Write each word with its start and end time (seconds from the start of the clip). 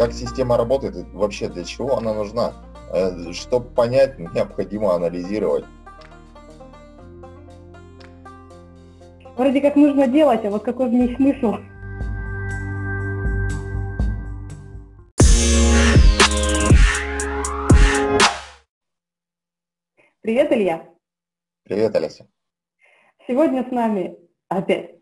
как 0.00 0.14
система 0.14 0.56
работает, 0.56 0.96
и 0.96 1.02
вообще 1.12 1.50
для 1.50 1.62
чего 1.62 1.98
она 1.98 2.14
нужна. 2.14 2.54
Э, 2.90 3.32
Чтобы 3.34 3.68
понять, 3.68 4.18
необходимо 4.18 4.94
анализировать. 4.94 5.66
Вроде 9.36 9.60
как 9.60 9.76
нужно 9.76 10.06
делать, 10.06 10.42
а 10.46 10.50
вот 10.50 10.62
какой 10.62 10.88
в 10.88 10.92
ней 10.94 11.14
смысл? 11.16 11.56
Привет, 20.22 20.50
Илья. 20.50 20.88
Привет, 21.64 21.94
Олеся. 21.94 22.26
Сегодня 23.28 23.68
с 23.68 23.70
нами 23.70 24.16
опять 24.48 24.94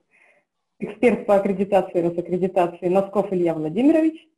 эксперт 0.80 1.24
по 1.24 1.36
аккредитации 1.36 2.00
и 2.00 2.02
Росаккредитации 2.02 2.88
Носков 2.88 3.32
Илья 3.32 3.54
Владимирович. 3.54 4.28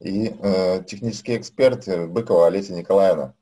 И 0.00 0.28
э, 0.28 0.84
технический 0.84 1.36
эксперт 1.36 1.86
Быкова 2.08 2.46
Олеся 2.46 2.72
Николаевна. 2.74 3.34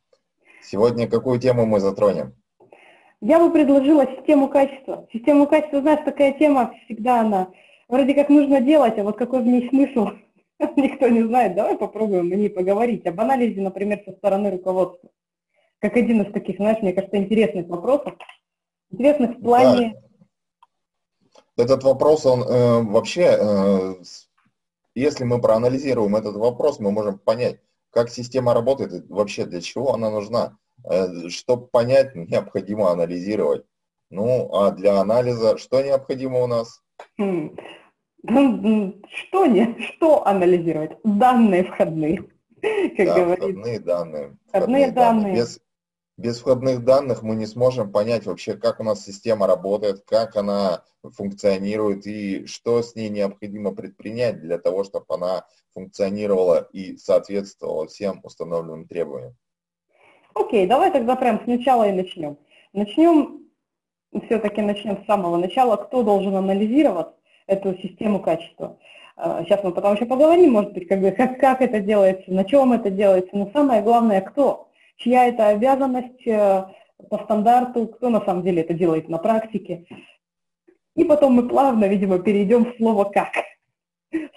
Сегодня 0.62 1.08
какую 1.08 1.38
тему 1.38 1.66
мы 1.66 1.80
затронем? 1.80 2.34
Я 3.20 3.38
бы 3.38 3.52
предложила 3.52 4.06
систему 4.06 4.48
качества. 4.48 5.06
Систему 5.12 5.46
качества, 5.46 5.80
знаешь, 5.80 6.04
такая 6.04 6.32
тема 6.38 6.74
всегда 6.84 7.20
она 7.20 7.48
вроде 7.88 8.14
как 8.14 8.28
нужно 8.28 8.60
делать, 8.60 8.98
а 8.98 9.04
вот 9.04 9.16
какой 9.16 9.42
в 9.42 9.46
ней 9.46 9.68
смысл, 9.68 10.10
никто 10.76 11.08
не 11.08 11.22
знает. 11.22 11.54
Давай 11.54 11.76
попробуем 11.76 12.32
о 12.32 12.34
ней 12.34 12.50
поговорить. 12.50 13.06
Об 13.06 13.20
анализе, 13.20 13.60
например, 13.60 14.02
со 14.04 14.12
стороны 14.12 14.50
руководства. 14.50 15.10
Как 15.78 15.96
один 15.96 16.22
из 16.22 16.32
таких, 16.32 16.56
знаешь, 16.56 16.82
мне 16.82 16.92
кажется, 16.92 17.16
интересных 17.16 17.68
вопросов. 17.68 18.14
Интересных 18.90 19.38
в 19.38 19.42
плане... 19.42 19.94
Да. 19.94 20.02
Этот 21.58 21.84
вопрос, 21.84 22.26
он 22.26 22.42
э, 22.42 22.82
вообще, 22.82 23.22
э, 23.22 23.94
если 25.00 25.24
мы 25.24 25.40
проанализируем 25.40 26.16
этот 26.16 26.36
вопрос, 26.36 26.80
мы 26.80 26.90
можем 26.90 27.18
понять, 27.18 27.60
как 27.90 28.10
система 28.10 28.54
работает 28.54 28.92
и 28.92 29.12
вообще 29.12 29.44
для 29.44 29.60
чего 29.60 29.94
она 29.94 30.10
нужна. 30.10 30.58
Э, 30.84 31.28
Чтобы 31.28 31.66
понять, 31.66 32.14
необходимо 32.14 32.90
анализировать. 32.90 33.64
Ну, 34.10 34.54
а 34.54 34.70
для 34.70 35.00
анализа 35.00 35.58
что 35.58 35.82
необходимо 35.82 36.42
у 36.42 36.46
нас? 36.46 36.80
Хм. 37.18 37.56
Ну, 38.22 39.02
что 39.08 39.46
не, 39.46 39.76
что 39.80 40.26
анализировать? 40.26 40.92
Данные 41.04 41.64
входные, 41.64 42.18
как 42.96 43.06
да, 43.06 43.14
говорится. 43.14 43.48
входные 43.48 43.80
данные. 43.80 44.36
Входные, 44.48 44.48
входные 44.50 44.90
данные. 44.90 44.92
данные. 44.92 45.34
Без, 45.34 45.60
без 46.16 46.40
входных 46.40 46.84
данных 46.84 47.22
мы 47.22 47.36
не 47.36 47.46
сможем 47.46 47.92
понять 47.92 48.26
вообще, 48.26 48.54
как 48.54 48.80
у 48.80 48.84
нас 48.84 49.04
система 49.04 49.46
работает, 49.46 50.02
как 50.06 50.36
она 50.36 50.82
функционирует 51.02 52.06
и 52.06 52.46
что 52.46 52.82
с 52.82 52.94
ней 52.94 53.08
необходимо 53.08 53.74
предпринять 53.74 54.40
для 54.40 54.58
того, 54.58 54.84
чтобы 54.84 55.06
она 55.08 55.46
функционировала 55.74 56.68
и 56.72 56.96
соответствовала 56.96 57.86
всем 57.86 58.20
установленным 58.22 58.86
требованиям. 58.88 59.36
Окей, 60.34 60.66
давай 60.66 60.90
тогда 60.90 61.16
прям 61.16 61.40
сначала 61.44 61.88
и 61.88 61.92
начнем. 61.92 62.38
Начнем, 62.72 63.46
все-таки 64.26 64.60
начнем 64.62 65.02
с 65.02 65.06
самого 65.06 65.36
начала, 65.36 65.76
кто 65.76 66.02
должен 66.02 66.34
анализировать 66.34 67.08
эту 67.46 67.74
систему 67.78 68.20
качества. 68.20 68.78
Сейчас 69.16 69.60
а, 69.62 69.66
мы 69.66 69.72
потом 69.72 69.94
еще 69.94 70.04
поговорим, 70.04 70.52
может 70.52 70.74
быть, 70.74 70.88
как, 70.88 71.00
как, 71.16 71.40
как 71.40 71.62
это 71.62 71.80
делается, 71.80 72.30
на 72.30 72.44
чем 72.44 72.74
это 72.74 72.90
делается, 72.90 73.34
но 73.34 73.50
самое 73.50 73.80
главное, 73.80 74.20
кто, 74.20 74.65
чья 74.96 75.26
это 75.26 75.48
обязанность 75.48 76.26
э, 76.26 76.66
по 77.10 77.18
стандарту, 77.24 77.86
кто 77.88 78.08
на 78.08 78.20
самом 78.24 78.42
деле 78.42 78.62
это 78.62 78.74
делает 78.74 79.08
на 79.08 79.18
практике. 79.18 79.86
И 80.94 81.04
потом 81.04 81.34
мы 81.34 81.48
плавно, 81.48 81.86
видимо, 81.86 82.18
перейдем 82.18 82.64
в 82.64 82.76
слово 82.76 83.04
«как». 83.04 83.32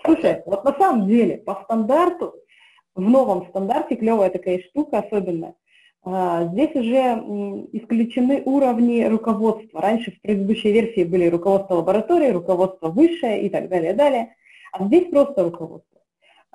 Слушай, 0.03 0.43
вот 0.45 0.63
на 0.66 0.73
самом 0.73 1.07
деле 1.07 1.38
по 1.38 1.61
стандарту, 1.63 2.35
в 2.95 3.01
новом 3.01 3.47
стандарте, 3.50 3.95
клевая 3.95 4.29
такая 4.29 4.59
штука 4.59 5.00
особенная, 5.00 5.56
а, 6.03 6.45
здесь 6.45 6.75
уже 6.75 7.23
исключены 7.73 8.41
уровни 8.45 9.03
руководства. 9.03 9.81
Раньше 9.81 10.11
в 10.11 10.22
предыдущей 10.22 10.72
версии 10.72 11.03
были 11.03 11.28
руководство 11.28 11.75
лаборатории, 11.75 12.29
руководство 12.29 12.89
высшее 12.89 13.44
и 13.44 13.50
так 13.50 13.69
далее, 13.69 13.94
далее. 13.94 14.35
А 14.72 14.85
здесь 14.85 15.09
просто 15.09 15.44
руководство. 15.44 15.98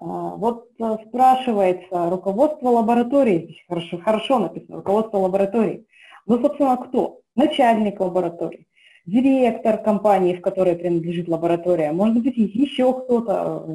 А, 0.06 0.36
вот 0.36 0.68
а, 0.80 0.98
спрашивается 1.06 2.10
руководство 2.10 2.68
лаборатории, 2.68 3.44
здесь 3.44 3.64
хорошо, 3.66 3.98
хорошо 3.98 4.38
написано, 4.38 4.76
руководство 4.76 5.18
лаборатории. 5.18 5.86
Ну, 6.26 6.40
собственно, 6.40 6.76
кто? 6.76 7.20
Начальник 7.36 8.00
лаборатории, 8.00 8.66
директор 9.06 9.78
компании, 9.78 10.36
в 10.36 10.42
которой 10.42 10.76
принадлежит 10.76 11.28
лаборатория, 11.28 11.92
может 11.92 12.22
быть, 12.22 12.36
еще 12.36 12.92
кто-то. 12.92 13.66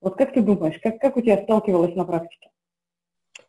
Вот 0.00 0.16
как 0.16 0.32
ты 0.32 0.42
думаешь, 0.42 0.78
как, 0.82 0.98
как 1.00 1.16
у 1.16 1.20
тебя 1.20 1.42
сталкивалось 1.42 1.94
на 1.94 2.04
практике? 2.04 2.50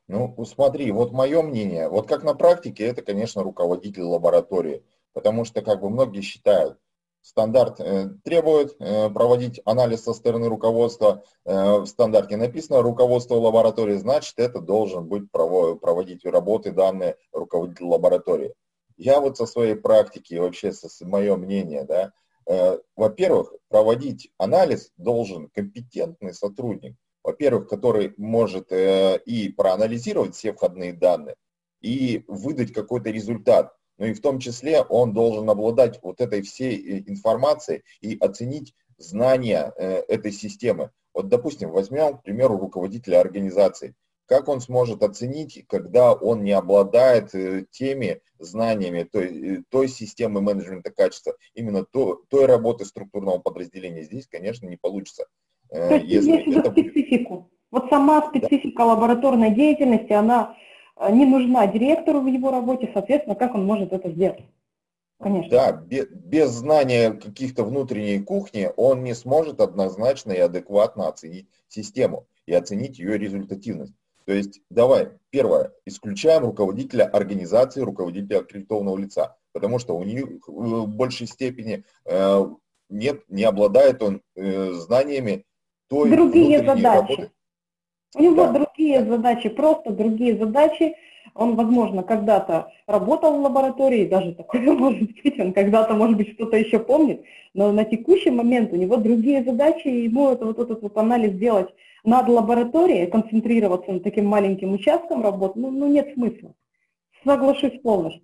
Ну, 0.08 0.36
смотри, 0.46 0.92
вот 0.92 1.12
мое 1.12 1.42
мнение, 1.42 1.90
вот 1.90 2.08
как 2.08 2.24
на 2.24 2.34
практике, 2.34 2.86
это, 2.86 3.02
конечно, 3.02 3.44
руководитель 3.44 4.04
лаборатории, 4.04 4.84
потому 5.14 5.46
что, 5.46 5.62
как 5.62 5.82
бы, 5.82 5.90
многие 5.90 6.22
считают, 6.22 6.80
стандарт 7.22 7.80
э, 7.80 8.10
требует 8.24 8.76
э, 8.80 9.10
проводить 9.10 9.62
анализ 9.66 10.04
со 10.04 10.14
стороны 10.14 10.48
руководства, 10.48 11.24
э, 11.46 11.80
в 11.80 11.86
стандарте 11.86 12.38
написано 12.38 12.82
руководство 12.82 13.36
лаборатории, 13.36 13.96
значит, 13.98 14.34
это 14.38 14.60
должен 14.60 15.08
быть 15.08 15.30
проводить 15.32 16.26
работы 16.26 16.72
данные 16.72 17.18
руководитель 17.32 17.86
лаборатории. 17.86 18.54
Я 18.98 19.20
вот 19.22 19.38
со 19.38 19.46
своей 19.46 19.76
практики, 19.76 20.36
вообще 20.36 20.74
со, 20.74 20.90
мое 21.06 21.36
мнение, 21.38 21.86
да, 21.86 22.12
во-первых, 22.96 23.54
проводить 23.70 24.32
анализ 24.38 24.92
должен 24.98 25.50
компетентный 25.50 26.34
сотрудник, 26.34 26.96
во-первых, 27.24 27.70
который 27.70 28.16
может 28.18 28.72
и 28.72 29.54
проанализировать 29.56 30.36
все 30.36 30.52
входные 30.52 30.92
данные, 30.94 31.36
и 31.80 32.26
выдать 32.28 32.74
какой-то 32.74 33.10
результат. 33.12 33.74
Ну 34.00 34.06
и 34.06 34.14
в 34.14 34.22
том 34.22 34.40
числе 34.40 34.82
он 34.82 35.14
должен 35.14 35.48
обладать 35.50 36.00
вот 36.02 36.22
этой 36.22 36.42
всей 36.42 36.76
э, 36.78 37.04
информацией 37.06 37.84
и 38.02 38.18
оценить 38.18 38.74
знания 38.98 39.74
э, 39.76 40.04
этой 40.08 40.32
системы. 40.32 40.92
Вот, 41.14 41.28
допустим, 41.28 41.70
возьмем, 41.70 42.18
к 42.18 42.24
примеру, 42.24 42.58
руководителя 42.58 43.20
организации. 43.20 43.94
Как 44.26 44.48
он 44.48 44.62
сможет 44.62 45.04
оценить, 45.04 45.66
когда 45.68 46.14
он 46.14 46.44
не 46.44 46.54
обладает 46.54 47.36
э, 47.36 47.66
теми 47.72 48.22
знаниями 48.40 49.04
той, 49.04 49.66
той 49.70 49.90
системы 49.90 50.40
менеджмента 50.40 50.92
качества, 50.92 51.36
именно 51.54 51.84
то, 51.84 52.22
той 52.30 52.46
работы 52.46 52.86
структурного 52.86 53.40
подразделения? 53.40 54.04
Здесь, 54.04 54.28
конечно, 54.28 54.66
не 54.66 54.78
получится. 54.78 55.26
То 55.70 55.96
есть 55.96 56.06
если 56.06 56.58
это... 56.58 56.72
специфику. 56.72 57.52
Вот 57.70 57.90
сама 57.90 58.28
специфика 58.30 58.80
да. 58.80 58.86
лабораторной 58.86 59.54
деятельности, 59.54 60.14
она 60.14 60.56
не 61.08 61.26
нужна 61.26 61.68
директору 61.68 62.22
в 62.22 62.28
его 62.28 62.52
работе, 62.52 62.90
соответственно, 62.94 63.36
как 63.36 63.56
он 63.56 63.66
может 63.66 63.94
это 63.94 64.10
сделать? 64.12 64.44
Конечно. 65.22 65.50
Да, 65.50 65.72
без, 65.74 66.08
без 66.08 66.50
знания 66.50 67.12
каких-то 67.12 67.64
внутренней 67.64 68.20
кухни 68.20 68.72
он 68.78 69.04
не 69.04 69.14
сможет 69.14 69.60
однозначно 69.60 70.32
и 70.32 70.40
адекватно 70.40 71.08
оценить 71.08 71.48
систему 71.68 72.26
и 72.46 72.54
оценить 72.54 73.00
ее 73.00 73.18
результативность. 73.18 73.94
То 74.26 74.34
есть, 74.34 74.62
давай, 74.70 75.10
первое, 75.30 75.74
исключаем 75.86 76.44
руководителя 76.44 77.04
организации, 77.04 77.82
руководителя 77.82 78.40
аккредитованного 78.40 78.98
лица, 78.98 79.36
потому 79.54 79.80
что 79.80 79.98
у 79.98 80.04
них 80.04 80.48
в 80.48 80.86
большей 80.86 81.28
степени 81.28 81.84
э, 82.06 82.46
нет, 82.90 83.24
не 83.28 83.44
обладает 83.44 84.02
он 84.02 84.22
э, 84.36 84.72
знаниями 84.74 85.46
той 85.88 86.12
другие 86.12 86.60
задачи. 86.60 86.84
Работы. 86.84 87.32
У 88.16 88.22
него 88.22 88.46
да. 88.46 88.69
Другие 88.90 89.06
задачи, 89.06 89.50
просто 89.50 89.92
другие 89.92 90.38
задачи. 90.38 90.96
Он, 91.36 91.56
возможно, 91.56 92.04
когда-то 92.04 92.72
работал 92.88 93.38
в 93.38 93.42
лаборатории, 93.42 94.08
даже 94.08 94.34
такое 94.34 94.62
может 94.74 95.02
быть, 95.02 95.40
он 95.40 95.54
когда-то, 95.54 95.94
может 95.94 96.18
быть, 96.18 96.34
что-то 96.34 96.58
еще 96.58 96.80
помнит, 96.80 97.22
но 97.54 97.72
на 97.72 97.86
текущий 97.86 98.32
момент 98.32 98.74
у 98.74 98.76
него 98.76 98.98
другие 98.98 99.44
задачи, 99.44 99.88
и 99.88 100.04
ему 100.06 100.30
это, 100.30 100.46
вот 100.46 100.60
этот 100.60 100.82
вот 100.82 100.98
анализ 100.98 101.34
делать 101.34 101.70
над 102.04 102.28
лабораторией, 102.28 103.08
концентрироваться 103.08 103.92
на 103.92 104.00
таким 104.00 104.26
маленьким 104.26 104.74
участком 104.74 105.24
работы, 105.24 105.60
ну, 105.60 105.70
ну 105.70 105.88
нет 105.88 106.14
смысла. 106.14 106.54
Соглашусь 107.24 107.80
полностью. 107.82 108.24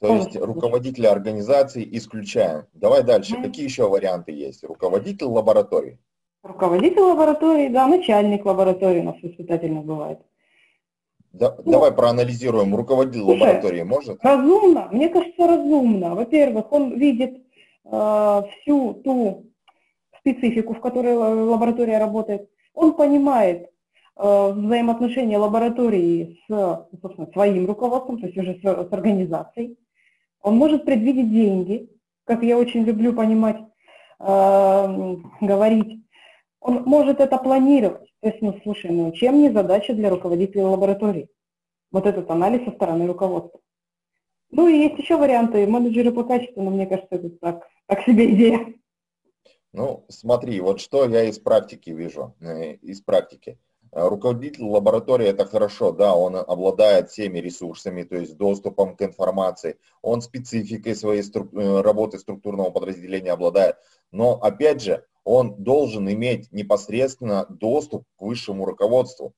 То 0.00 0.14
есть 0.14 0.36
руководителя 0.36 1.10
организации 1.10 1.88
исключаем. 1.92 2.66
Давай 2.74 3.02
дальше. 3.02 3.34
Mm. 3.34 3.42
Какие 3.42 3.64
еще 3.64 3.88
варианты 3.88 4.32
есть? 4.32 4.62
Руководитель 4.62 5.26
лаборатории. 5.26 5.98
Руководитель 6.42 7.00
лаборатории, 7.00 7.68
да, 7.68 7.86
начальник 7.86 8.44
лаборатории 8.44 9.00
у 9.00 9.04
нас 9.04 9.16
испытательно 9.22 9.82
бывает. 9.82 10.20
Да, 11.32 11.54
ну, 11.64 11.72
давай 11.72 11.92
проанализируем, 11.92 12.74
руководитель 12.74 13.20
слушай, 13.20 13.40
лаборатории 13.40 13.82
может? 13.82 14.24
Разумно, 14.24 14.88
мне 14.90 15.08
кажется, 15.08 15.46
разумно. 15.46 16.14
Во-первых, 16.14 16.72
он 16.72 16.98
видит 16.98 17.42
э, 17.84 18.42
всю 18.62 18.94
ту 18.94 19.44
специфику, 20.18 20.74
в 20.74 20.80
которой 20.80 21.14
лаборатория 21.14 21.98
работает. 21.98 22.48
Он 22.72 22.94
понимает 22.94 23.70
э, 24.16 24.52
взаимоотношения 24.52 25.36
лаборатории 25.36 26.40
с 26.48 26.88
собственно, 27.02 27.30
своим 27.32 27.66
руководством, 27.66 28.18
то 28.18 28.26
есть 28.26 28.38
уже 28.38 28.54
с, 28.54 28.62
с 28.62 28.92
организацией. 28.92 29.78
Он 30.42 30.56
может 30.56 30.86
предвидеть 30.86 31.30
деньги, 31.30 31.90
как 32.24 32.42
я 32.42 32.56
очень 32.56 32.84
люблю 32.84 33.12
понимать, 33.12 33.58
э, 34.20 35.16
говорить 35.42 36.05
Он 36.66 36.82
может 36.82 37.20
это 37.20 37.38
планировать. 37.38 38.12
То 38.20 38.28
есть, 38.28 38.42
ну, 38.42 38.58
слушай, 38.64 38.90
ну, 38.90 39.12
чем 39.12 39.38
не 39.38 39.50
задача 39.50 39.94
для 39.94 40.10
руководителя 40.10 40.66
лаборатории? 40.66 41.28
Вот 41.92 42.06
этот 42.06 42.28
анализ 42.28 42.64
со 42.64 42.72
стороны 42.72 43.06
руководства. 43.06 43.60
Ну 44.50 44.66
и 44.66 44.76
есть 44.76 44.98
еще 44.98 45.16
варианты. 45.16 45.64
Менеджеры 45.68 46.10
по 46.10 46.24
качеству, 46.24 46.62
но 46.62 46.70
мне 46.70 46.86
кажется, 46.86 47.14
это 47.14 47.30
так, 47.30 47.68
так 47.86 48.02
себе 48.02 48.34
идея. 48.34 48.74
Ну, 49.72 50.06
смотри, 50.08 50.60
вот 50.60 50.80
что 50.80 51.04
я 51.08 51.22
из 51.24 51.38
практики 51.38 51.90
вижу, 51.90 52.34
э, 52.40 52.72
из 52.74 53.00
практики. 53.00 53.60
Э, 53.92 54.08
руководитель 54.08 54.64
лаборатории 54.64 55.26
это 55.26 55.44
хорошо, 55.46 55.92
да, 55.92 56.14
он 56.14 56.36
обладает 56.36 57.10
всеми 57.10 57.38
ресурсами, 57.38 58.02
то 58.02 58.16
есть 58.16 58.36
доступом 58.36 58.96
к 58.96 59.02
информации, 59.02 59.78
он 60.02 60.22
спецификой 60.22 60.94
своей 60.94 61.22
струк... 61.22 61.52
Э, 61.54 61.80
работы 61.80 62.18
структурного 62.18 62.70
подразделения 62.70 63.32
обладает, 63.32 63.76
но 64.10 64.34
опять 64.34 64.82
же, 64.82 65.04
он 65.24 65.56
должен 65.62 66.08
иметь 66.08 66.52
непосредственно 66.52 67.46
доступ 67.48 68.04
к 68.16 68.22
высшему 68.22 68.64
руководству. 68.64 69.34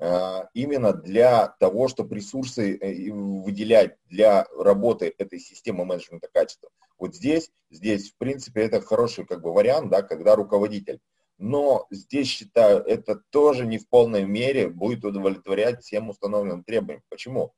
Э, 0.00 0.44
именно 0.54 0.92
для 0.92 1.48
того, 1.58 1.88
чтобы 1.88 2.16
ресурсы 2.16 2.76
э, 2.76 3.12
выделять 3.12 3.96
для 4.08 4.46
работы 4.56 5.14
этой 5.18 5.40
системы 5.40 5.84
менеджмента 5.84 6.28
качества. 6.32 6.70
Вот 6.98 7.14
здесь, 7.14 7.50
здесь, 7.70 8.10
в 8.10 8.16
принципе, 8.16 8.62
это 8.62 8.80
хороший 8.80 9.24
как 9.24 9.42
бы 9.42 9.52
вариант, 9.52 9.90
да, 9.90 10.02
когда 10.02 10.36
руководитель. 10.36 11.00
Но 11.38 11.86
здесь, 11.90 12.26
считаю, 12.26 12.80
это 12.80 13.22
тоже 13.30 13.64
не 13.64 13.78
в 13.78 13.88
полной 13.88 14.24
мере 14.24 14.68
будет 14.68 15.04
удовлетворять 15.04 15.82
всем 15.82 16.10
установленным 16.10 16.64
требованиям. 16.64 17.04
Почему? 17.08 17.54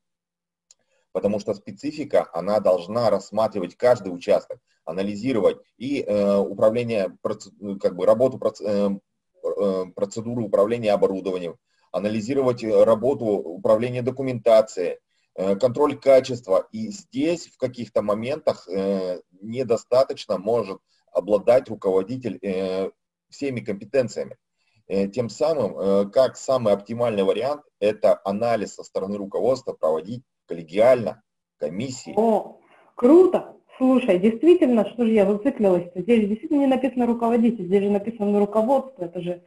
Потому 1.12 1.40
что 1.40 1.54
специфика, 1.54 2.28
она 2.34 2.60
должна 2.60 3.08
рассматривать 3.08 3.76
каждый 3.76 4.14
участок, 4.14 4.60
анализировать 4.84 5.58
и 5.78 6.02
э, 6.02 6.36
управление, 6.36 7.16
как 7.80 7.96
бы 7.96 8.04
работу, 8.04 8.38
э, 8.60 8.90
э, 9.42 9.84
процедуры 9.96 10.42
управления 10.42 10.92
оборудованием, 10.92 11.56
анализировать 11.90 12.62
э, 12.62 12.84
работу 12.84 13.24
управления 13.24 14.02
документацией, 14.02 14.98
э, 15.36 15.56
контроль 15.56 15.98
качества. 15.98 16.68
И 16.70 16.88
здесь 16.88 17.46
в 17.46 17.56
каких-то 17.56 18.02
моментах 18.02 18.68
недостаточно 19.40 20.36
может 20.36 20.78
обладать 21.12 21.68
руководитель 21.70 22.38
всеми 23.30 23.60
компетенциями. 23.60 24.36
Тем 25.12 25.28
самым, 25.28 26.10
как 26.10 26.36
самый 26.36 26.72
оптимальный 26.72 27.22
вариант, 27.22 27.62
это 27.78 28.20
анализ 28.24 28.74
со 28.74 28.82
стороны 28.82 29.18
руководства 29.18 29.72
проводить 29.72 30.24
коллегиально, 30.46 31.22
комиссии. 31.58 32.12
О, 32.16 32.60
круто! 32.96 33.56
Слушай, 33.78 34.18
действительно, 34.18 34.86
что 34.90 35.06
же 35.06 35.12
я 35.12 35.24
зациклилась? 35.24 35.90
Здесь 35.94 36.28
действительно 36.28 36.60
не 36.60 36.66
написано 36.66 37.06
руководитель, 37.06 37.66
здесь 37.66 37.84
же 37.84 37.90
написано 37.90 38.38
руководство, 38.38 39.04
это 39.04 39.22
же 39.22 39.42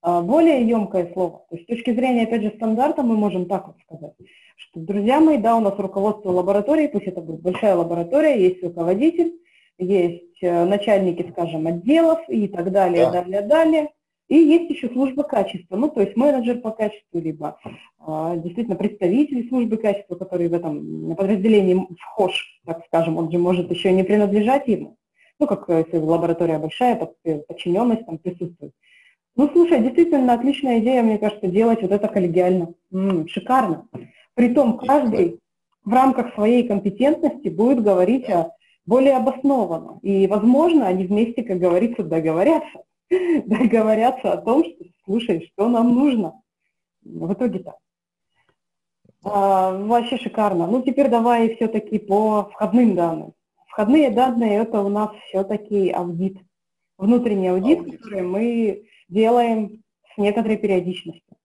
а, 0.00 0.22
более 0.22 0.66
емкое 0.66 1.12
слово. 1.12 1.44
То 1.50 1.56
есть 1.56 1.64
с 1.64 1.68
точки 1.68 1.92
зрения, 1.92 2.22
опять 2.22 2.42
же, 2.42 2.52
стандарта 2.56 3.02
мы 3.02 3.16
можем 3.16 3.46
так 3.46 3.66
вот 3.66 3.76
сказать, 3.84 4.14
что, 4.56 4.80
друзья 4.80 5.20
мои, 5.20 5.38
да, 5.38 5.56
у 5.56 5.60
нас 5.60 5.78
руководство 5.78 6.30
лаборатории, 6.30 6.86
пусть 6.86 7.06
это 7.06 7.20
будет 7.20 7.42
большая 7.42 7.74
лаборатория, 7.74 8.40
есть 8.40 8.62
руководитель, 8.62 9.34
есть 9.78 10.42
э, 10.42 10.64
начальники, 10.64 11.28
скажем, 11.30 11.66
отделов 11.66 12.20
и 12.28 12.48
так 12.48 12.70
далее, 12.70 13.06
да. 13.06 13.22
далее, 13.22 13.40
далее. 13.42 13.88
И 14.28 14.36
есть 14.36 14.70
еще 14.70 14.88
служба 14.88 15.22
качества, 15.22 15.76
ну, 15.76 15.88
то 15.88 16.00
есть 16.00 16.16
менеджер 16.16 16.60
по 16.60 16.70
качеству, 16.70 17.20
либо 17.20 17.58
а, 17.98 18.36
действительно 18.36 18.74
представители 18.74 19.46
службы 19.48 19.76
качества, 19.76 20.14
которые 20.14 20.48
в 20.48 20.54
этом 20.54 21.14
подразделении 21.14 21.86
вхож, 22.00 22.60
так 22.64 22.84
скажем, 22.86 23.18
он 23.18 23.30
же 23.30 23.36
может 23.36 23.70
еще 23.70 23.92
не 23.92 24.02
принадлежать 24.02 24.66
ему. 24.66 24.96
Ну, 25.38 25.46
как 25.46 25.68
если 25.68 25.98
лаборатория 25.98 26.58
большая, 26.58 26.96
подчиненность 26.96 28.06
там 28.06 28.16
присутствует. 28.16 28.72
Ну, 29.36 29.50
слушай, 29.52 29.80
действительно 29.80 30.34
отличная 30.34 30.78
идея, 30.78 31.02
мне 31.02 31.18
кажется, 31.18 31.48
делать 31.48 31.82
вот 31.82 31.90
это 31.90 32.08
коллегиально. 32.08 32.72
М-м, 32.92 33.28
шикарно. 33.28 33.88
Притом 34.34 34.78
каждый 34.78 35.40
в 35.84 35.92
рамках 35.92 36.34
своей 36.34 36.66
компетентности 36.66 37.48
будет 37.48 37.82
говорить 37.82 38.28
о 38.30 38.52
более 38.86 39.16
обоснованно. 39.16 39.98
И, 40.02 40.26
возможно, 40.26 40.86
они 40.86 41.06
вместе, 41.06 41.42
как 41.42 41.58
говорится, 41.58 42.02
договорятся. 42.02 42.84
Договорятся 43.46 44.32
о 44.32 44.38
том, 44.38 44.64
что, 44.64 44.84
слушай, 45.04 45.50
что 45.52 45.68
нам 45.68 45.94
нужно. 45.94 46.40
В 47.02 47.32
итоге 47.32 47.60
так. 47.60 47.76
А, 49.24 49.76
вообще 49.78 50.18
шикарно. 50.18 50.66
Ну, 50.66 50.82
теперь 50.82 51.08
давай 51.08 51.54
все-таки 51.56 51.98
по 51.98 52.50
входным 52.52 52.94
данным. 52.94 53.32
Входные 53.68 54.10
данные– 54.10 54.58
это 54.62 54.80
у 54.82 54.88
нас 54.88 55.10
все-таки 55.28 55.90
аудит. 55.90 56.38
Внутренний 56.96 57.48
аудит, 57.48 57.80
аудит, 57.80 58.00
который 58.00 58.22
мы 58.22 58.84
делаем 59.08 59.82
с 60.14 60.18
некоторой 60.18 60.56
периодичностью. 60.56 61.36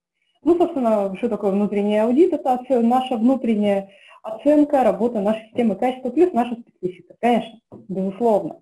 Ну, 0.44 0.58
собственно, 0.58 1.16
что 1.18 1.28
такое 1.28 1.52
внутренний 1.52 1.98
аудит? 1.98 2.34
Это 2.34 2.60
наша 2.82 3.18
внутренняя 3.18 3.90
оценка 4.24 4.84
работы 4.84 5.20
нашей 5.20 5.46
системы 5.48 5.76
качества 5.76 6.10
плюс 6.10 6.34
наша 6.34 6.56
специфика. 6.56 7.16
Конечно, 7.20 7.60
безусловно. 7.88 8.62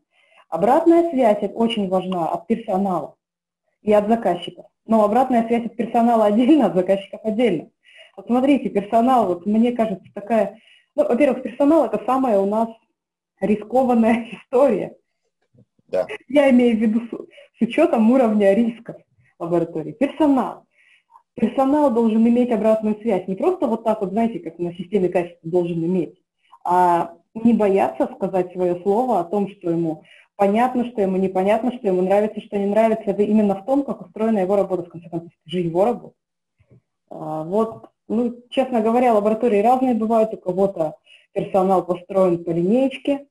Обратная 0.50 1.09
связь 1.09 1.39
очень 1.54 1.89
важна 1.89 2.30
от 2.30 2.48
персонала 2.48 3.15
и 3.81 3.92
от 3.92 4.07
заказчиков. 4.07 4.65
Но 4.86 5.04
обратная 5.04 5.45
связь 5.48 5.65
от 5.65 5.75
персонала 5.75 6.25
отдельно, 6.25 6.68
от 6.68 6.75
заказчиков 6.75 7.19
отдельно. 7.24 7.69
Вот 8.15 8.27
смотрите, 8.27 8.69
персонал, 8.69 9.27
вот 9.27 9.45
мне 9.45 9.71
кажется, 9.74 10.06
такая... 10.13 10.59
Ну, 10.95 11.07
во-первых, 11.07 11.44
персонал– 11.44 11.86
это 11.86 12.01
самая 12.06 12.39
у 12.39 12.45
нас 12.45 12.69
рискованная 13.39 14.27
история. 14.31 14.95
Да. 15.88 16.07
Я 16.27 16.50
имею 16.50 16.77
в 16.77 16.80
виду 16.80 17.01
с 17.57 17.62
учетом 17.62 18.09
уровня 18.12 18.54
рисков 18.54 18.95
лаборатории. 19.39 19.92
Персонал. 19.92 20.65
Персонал 21.39 21.91
должен 21.91 22.27
иметь 22.27 22.51
обратную 22.51 22.97
связь. 22.99 23.27
Не 23.27 23.35
просто 23.35 23.67
вот 23.67 23.83
так 23.83 24.01
вот, 24.01 24.09
знаете, 24.09 24.39
как 24.39 24.57
на 24.57 24.73
системе 24.73 25.07
качества 25.09 25.49
должен 25.49 25.85
иметь, 25.85 26.19
а 26.65 27.13
не 27.35 27.53
бояться 27.53 28.09
сказать 28.15 28.51
свое 28.51 28.81
слово 28.81 29.19
о 29.19 29.23
том, 29.23 29.47
что 29.49 29.69
ему 29.69 30.03
понятно, 30.35 30.85
что 30.85 31.01
ему 31.01 31.17
непонятно, 31.17 31.71
что 31.77 31.87
ему 31.87 32.01
нравится, 32.01 32.41
что 32.41 32.57
не 32.57 32.65
нравится. 32.65 33.11
Это 33.11 33.21
именно 33.21 33.53
в 33.53 33.65
том, 33.65 33.83
как 33.83 34.01
устроена 34.01 34.39
его 34.39 34.55
работа, 34.55 34.83
в 34.83 34.89
конце 34.89 35.09
концов. 35.09 35.29
Же 35.45 35.59
его 35.59 35.85
работа. 35.85 36.15
А, 37.11 37.43
вот, 37.43 37.89
ну, 38.07 38.35
честно 38.49 38.81
говоря, 38.81 39.13
лаборатории 39.13 39.61
разные 39.61 39.93
бывают. 39.93 40.33
У 40.33 40.37
кого-то 40.37 40.95
персонал 41.33 41.85
построен 41.85 42.43
по 42.43 42.49
линейке, 42.49 43.27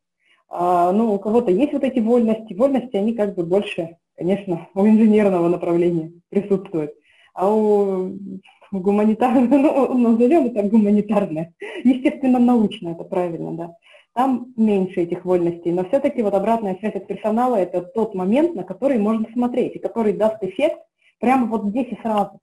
а, 0.49 0.93
ну, 0.93 1.13
у 1.13 1.19
кого-то 1.19 1.51
есть 1.51 1.73
вот 1.73 1.83
эти 1.83 1.99
вольности. 1.99 2.55
Вольности, 2.55 2.97
они 2.97 3.15
как 3.15 3.35
бы 3.35 3.45
больше 3.45 3.97
конечно, 4.17 4.69
у 4.75 4.87
инженерного 4.87 5.49
направления 5.49 6.13
присутствует. 6.31 6.95
А 7.37 7.55
у 7.55 8.17
гуманитарного, 8.73 9.47
ну, 9.95 9.99
назовем 9.99 10.47
это 10.47 10.63
гуманитарное, 10.63 11.53
естественно, 11.85 12.39
научное, 12.39 12.93
это 12.93 13.05
правильно, 13.05 13.53
да. 13.53 13.77
Там 14.15 14.55
меньше 14.57 15.03
этих 15.03 15.27
вольностей, 15.27 15.71
но 15.71 15.85
все-таки 15.85 16.23
вот 16.23 16.33
обратная 16.33 16.77
связь 16.77 16.95
от 16.95 17.07
персонала– 17.07 17.57
это 17.57 17.83
тот 17.83 18.15
момент, 18.15 18.55
на 18.55 18.65
который 18.65 18.99
можно 18.99 19.27
смотреть, 19.35 19.77
и 19.77 19.79
который 19.79 20.15
даст 20.15 20.43
эффект 20.43 20.79
прямо 21.21 21.47
вот 21.47 21.67
здесь 21.67 21.89
и 21.89 21.99
сразу. 22.01 22.41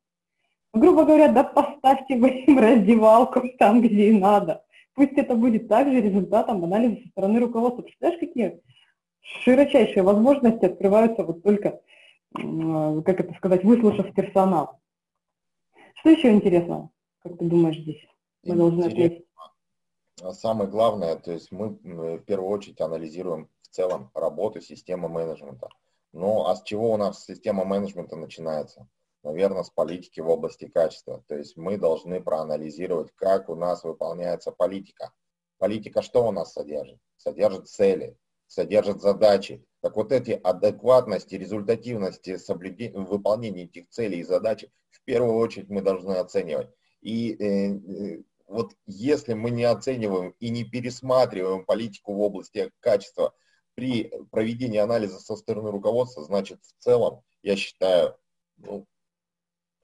Грубо 0.74 1.06
говоря, 1.06 1.30
да 1.30 1.44
поставьте 1.44 2.16
вы 2.16 2.30
им 2.46 2.60
раздевалку 2.60 3.42
там, 3.58 3.82
где 3.82 4.10
и 4.10 4.20
надо. 4.20 4.64
Пусть 4.94 5.14
это 5.14 5.34
будет 5.34 5.68
также 5.68 6.02
результатом 6.02 6.64
анализа 6.64 7.02
со 7.02 7.08
стороны 7.10 7.40
руководства. 7.40 7.82
Представляешь, 7.82 8.20
какие 8.20 8.60
широчайшие 9.22 10.04
возможности 10.04 10.66
открываются 10.66 11.24
вот 11.24 11.42
только, 11.42 11.80
как 12.34 13.20
это 13.20 13.34
сказать, 13.34 13.64
выслушав 13.64 14.14
персонал. 14.14 14.83
Что 16.04 16.10
еще 16.10 16.34
интересного, 16.34 16.90
как 17.20 17.38
ты 17.38 17.46
думаешь, 17.46 17.80
здесь 17.80 18.06
мы 18.44 18.58
должны 18.58 18.84
отметить? 18.84 19.26
Самое 20.32 20.70
главное, 20.70 21.16
то 21.16 21.32
есть 21.32 21.50
мы 21.50 21.80
в 21.82 22.20
первую 22.26 22.50
очередь 22.50 22.82
анализируем 22.82 23.50
в 23.62 23.70
целом 23.70 24.12
работу 24.14 24.60
системы 24.60 25.08
менеджмента. 25.08 25.70
Ну 26.12 26.46
а 26.46 26.58
с 26.58 26.64
чего 26.64 26.92
у 26.92 26.98
нас 26.98 27.24
система 27.24 27.64
менеджмента 27.64 28.18
начинается? 28.18 28.90
Наверное, 29.24 29.64
с 29.64 29.70
политики 29.70 30.20
в 30.20 30.28
области 30.28 30.68
качества. 30.68 31.24
То 31.30 31.38
есть 31.38 31.56
мы 31.56 31.78
должны 31.78 32.22
проанализировать, 32.22 33.14
как 33.16 33.48
у 33.48 33.56
нас 33.56 33.86
выполняется 33.86 34.52
политика. 34.52 35.14
Политика 35.58 36.02
что 36.02 36.28
у 36.28 36.34
нас 36.34 36.52
содержит? 36.52 37.00
Содержит 37.16 37.70
цели, 37.70 38.18
содержат 38.48 39.02
задачи. 39.02 39.66
Так 39.84 39.98
вот 39.98 40.14
эти 40.14 40.32
адекватности, 40.32 41.36
результативности 41.36 42.38
выполнения 42.94 43.66
этих 43.66 43.90
целей 43.90 44.20
и 44.20 44.24
задач 44.24 44.64
в 44.90 45.04
первую 45.04 45.36
очередь 45.36 45.70
мы 45.70 45.82
должны 45.82 46.14
оценивать. 46.14 46.70
И 47.02 47.34
э, 47.34 47.74
э, 47.74 48.24
вот 48.48 48.72
если 48.86 49.34
мы 49.34 49.52
не 49.52 49.66
оцениваем 49.66 50.36
и 50.40 50.52
не 50.52 50.64
пересматриваем 50.64 51.66
политику 51.66 52.14
в 52.14 52.22
области 52.22 52.72
качества 52.80 53.34
при 53.76 54.10
проведении 54.32 54.78
анализа 54.78 55.20
со 55.20 55.36
стороны 55.36 55.70
руководства, 55.70 56.24
значит 56.24 56.64
в 56.64 56.82
целом, 56.82 57.22
я 57.42 57.58
считаю, 57.58 58.16
ну, 58.56 58.88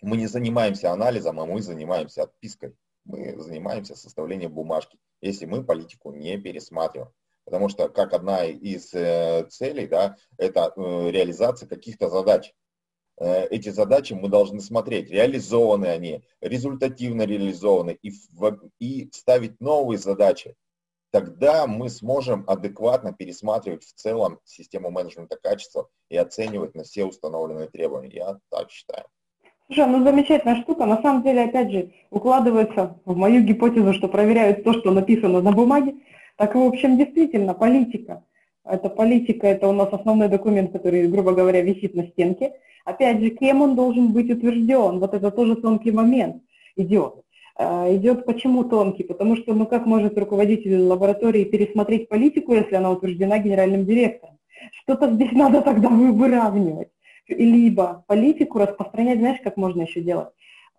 мы 0.01 0.15
не 0.15 0.27
занимаемся 0.27 0.93
анализом, 0.93 1.41
а 1.41 1.45
мы 1.45 1.61
занимаемся 1.61 2.23
отпиской. 2.23 2.73
Мы 3.03 3.37
занимаемся 3.37 3.97
составлением 3.97 4.53
бумажки, 4.53 4.97
если 5.19 5.45
мы 5.45 5.61
политику 5.61 6.13
не 6.13 6.37
пересматриваем. 6.37 7.11
Потому 7.49 7.67
что 7.67 7.89
как 7.89 8.13
одна 8.13 8.45
из 8.45 8.93
э, 8.93 9.43
целей, 9.49 9.87
да, 9.87 10.17
это 10.37 10.71
э, 10.75 11.09
реализация 11.09 11.67
каких-то 11.67 12.07
задач. 12.07 12.53
э, 13.17 13.47
эти 13.47 13.69
задачи 13.69 14.13
мы 14.13 14.29
должны 14.29 14.61
смотреть, 14.61 15.09
реализованы 15.09 15.87
они, 15.87 16.23
результативно 16.41 17.23
реализованы, 17.23 17.97
и, 18.03 18.11
и 18.77 19.09
ставить 19.11 19.59
новые 19.59 19.97
задачи. 19.97 20.53
Тогда 21.11 21.65
мы 21.65 21.89
сможем 21.89 22.43
адекватно 22.45 23.13
пересматривать 23.13 23.83
в 23.83 23.93
целом 23.95 24.39
систему 24.43 24.91
менеджмента 24.91 25.35
качества 25.41 25.89
и 26.09 26.17
оценивать 26.17 26.75
на 26.75 26.83
все 26.83 27.05
установленные 27.05 27.67
требования. 27.67 28.11
Я 28.13 28.39
так 28.51 28.69
считаю. 28.69 29.05
Слушай, 29.65 29.87
ну 29.87 30.03
замечательная 30.03 30.61
штука. 30.61 30.85
На 30.85 31.01
самом 31.01 31.23
деле, 31.23 31.45
опять 31.45 31.71
же, 31.71 31.93
укладывается 32.11 32.99
в 33.05 33.15
мою 33.15 33.41
гипотезу, 33.41 33.93
что 33.93 34.07
проверяют 34.07 34.63
то, 34.63 34.73
что 34.73 34.91
написано 34.91 35.41
на 35.41 35.51
бумаге. 35.51 35.95
Так, 36.39 36.55
в 36.55 36.59
общем, 36.59 36.97
действительно, 36.97 37.53
политика. 37.53 38.23
Это 38.63 38.87
политика, 38.87 39.45
это 39.45 39.67
у 39.67 39.73
нас 39.73 39.91
основной 39.91 40.29
документ, 40.29 40.71
который, 40.71 41.05
грубо 41.09 41.33
говоря, 41.33 41.61
висит 41.61 41.95
на 41.95 42.07
стенке. 42.07 42.53
Опять 42.85 43.19
же, 43.19 43.31
кем 43.31 43.61
он 43.61 43.75
должен 43.75 44.13
быть 44.13 44.31
утвержден? 44.31 44.99
Вот 44.99 45.13
это 45.13 45.31
тоже 45.31 45.57
тонкий 45.57 45.91
момент 45.91 46.41
идет. 46.77 47.15
А, 47.57 47.93
идет 47.93 48.25
почему 48.25 48.63
тонкий? 48.63 49.03
Потому 49.03 49.35
что, 49.35 49.53
ну 49.53 49.67
как 49.67 49.85
может 49.85 50.17
руководитель 50.17 50.79
лаборатории 50.79 51.43
пересмотреть 51.43 52.07
политику, 52.07 52.53
если 52.53 52.75
она 52.75 52.91
утверждена 52.91 53.37
генеральным 53.39 53.85
директором? 53.85 54.37
Что-то 54.83 55.11
здесь 55.11 55.31
надо 55.33 55.61
тогда 55.61 55.89
выравнивать 55.89 56.91
либо 57.27 58.05
политику 58.07 58.59
распространять, 58.59 59.19
знаешь, 59.19 59.41
как 59.43 59.57
можно 59.57 59.81
еще 59.81 59.99
делать? 59.99 60.29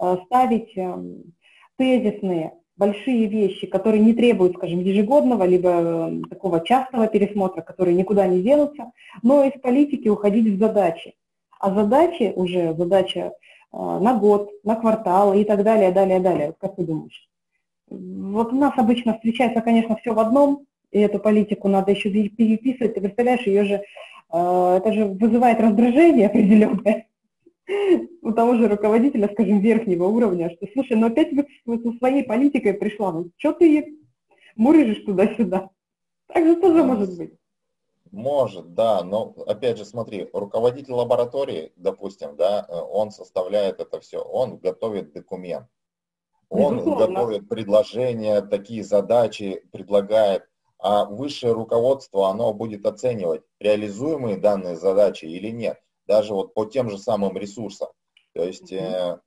Э, 0.01 0.17
ставить 0.25 0.75
эм, 0.79 1.35
тезисные 1.77 2.55
большие 2.81 3.27
вещи, 3.27 3.67
которые 3.67 4.03
не 4.03 4.15
требуют, 4.15 4.57
скажем, 4.57 4.81
ежегодного, 4.81 5.45
либо 5.45 5.69
эм, 5.69 6.25
такого 6.25 6.65
частого 6.65 7.07
пересмотра, 7.07 7.61
которые 7.61 7.95
никуда 7.95 8.27
не 8.27 8.41
денутся, 8.43 8.91
но 9.23 9.45
из 9.45 9.53
политики 9.61 10.09
уходить 10.09 10.47
в 10.47 10.59
задачи. 10.59 11.15
А 11.61 11.75
задачи 11.75 12.33
уже, 12.35 12.75
задача 12.75 13.21
э, 13.21 13.77
на 13.77 14.15
год, 14.15 14.51
на 14.65 14.77
квартал 14.77 15.35
и 15.35 15.45
так 15.45 15.63
далее, 15.63 15.93
далее, 15.93 16.21
далее. 16.21 16.55
Как 16.59 16.77
ты 16.77 16.85
думаешь? 16.85 17.29
Вот 17.91 18.53
у 18.55 18.57
нас 18.57 18.73
обычно 18.79 19.13
встречается, 19.15 19.61
конечно, 19.61 19.97
все 19.97 20.15
в 20.15 20.19
одном, 20.19 20.65
и 20.91 21.01
эту 21.01 21.19
политику 21.19 21.69
надо 21.69 21.91
еще 21.91 22.09
переписывать. 22.11 22.95
Ты 22.95 23.01
представляешь, 23.01 23.47
ее 23.47 23.65
же 23.65 23.83
а, 24.31 24.79
это 24.79 24.93
же 24.93 25.05
вызывает 25.05 25.61
раздражение 25.61 26.27
определенное 26.29 27.07
у 28.23 28.33
того 28.33 28.57
же 28.57 28.69
руководителя, 28.69 29.29
скажем, 29.33 29.61
верхнего 29.61 30.05
уровня, 30.05 30.51
что, 30.51 30.67
слушай, 30.73 30.97
ну 30.97 31.07
опять 31.07 31.33
вы 31.65 31.79
со 31.83 31.93
своей 31.99 32.25
политикой 32.25 32.75
пришла, 32.75 33.13
ну 33.13 33.31
что 33.37 33.53
ты 33.53 33.99
мурыжишь 34.57 35.05
туда-сюда? 35.05 35.71
Так 36.27 36.45
же 36.45 36.57
тоже 36.57 36.83
может 36.85 37.17
быть. 37.17 37.35
Может, 38.13 38.75
да, 38.75 39.05
но 39.05 39.35
опять 39.47 39.79
же, 39.79 39.85
смотри, 39.85 40.29
руководитель 40.33 40.95
лаборатории, 40.95 41.73
допустим, 41.77 42.35
да, 42.37 42.67
он 42.69 43.13
составляет 43.13 43.79
это 43.81 44.01
все, 44.01 44.19
он 44.21 44.59
готовит 44.59 45.13
документ, 45.13 45.69
он 46.49 46.79
Безусловно. 46.79 47.07
готовит 47.07 47.49
предложения, 47.49 48.41
такие 48.41 48.83
задачи 48.83 49.63
предлагает, 49.71 50.49
а 50.81 51.05
высшее 51.05 51.53
руководство, 51.53 52.29
оно 52.31 52.53
будет 52.53 52.85
оценивать, 52.85 53.43
реализуемые 53.61 54.39
данные 54.39 54.77
задачи 54.77 55.27
или 55.27 55.51
нет, 55.51 55.81
даже 56.11 56.35
вот 56.35 56.55
по 56.55 56.65
тем 56.65 56.91
же 56.91 56.99
самым 56.99 57.39
ресурсам. 57.39 57.89
То 58.35 58.43
есть 58.43 58.73
э, 58.73 59.21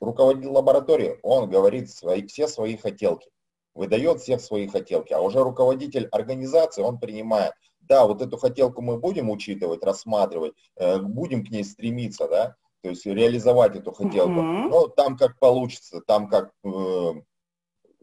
руководитель 0.00 0.50
лаборатории, 0.50 1.18
он 1.24 1.50
говорит 1.50 1.90
свои, 1.90 2.24
все 2.28 2.46
свои 2.46 2.76
хотелки, 2.76 3.28
выдает 3.74 4.20
все 4.20 4.38
свои 4.38 4.68
хотелки, 4.68 5.12
а 5.12 5.20
уже 5.20 5.42
руководитель 5.42 6.06
организации, 6.12 6.82
он 6.82 7.00
принимает, 7.00 7.52
да, 7.80 8.06
вот 8.06 8.22
эту 8.22 8.36
хотелку 8.36 8.80
мы 8.80 8.96
будем 8.96 9.28
учитывать, 9.28 9.82
рассматривать, 9.82 10.54
э, 10.76 11.00
будем 11.00 11.44
к 11.44 11.50
ней 11.50 11.64
стремиться, 11.64 12.28
да, 12.28 12.54
то 12.82 12.90
есть 12.90 13.04
реализовать 13.06 13.74
эту 13.74 13.90
хотелку, 13.90 14.40
uh-huh. 14.40 14.68
но 14.68 14.86
там 14.86 15.16
как 15.16 15.36
получится, 15.40 16.00
там 16.06 16.28
как 16.28 16.52
э, 16.62 17.12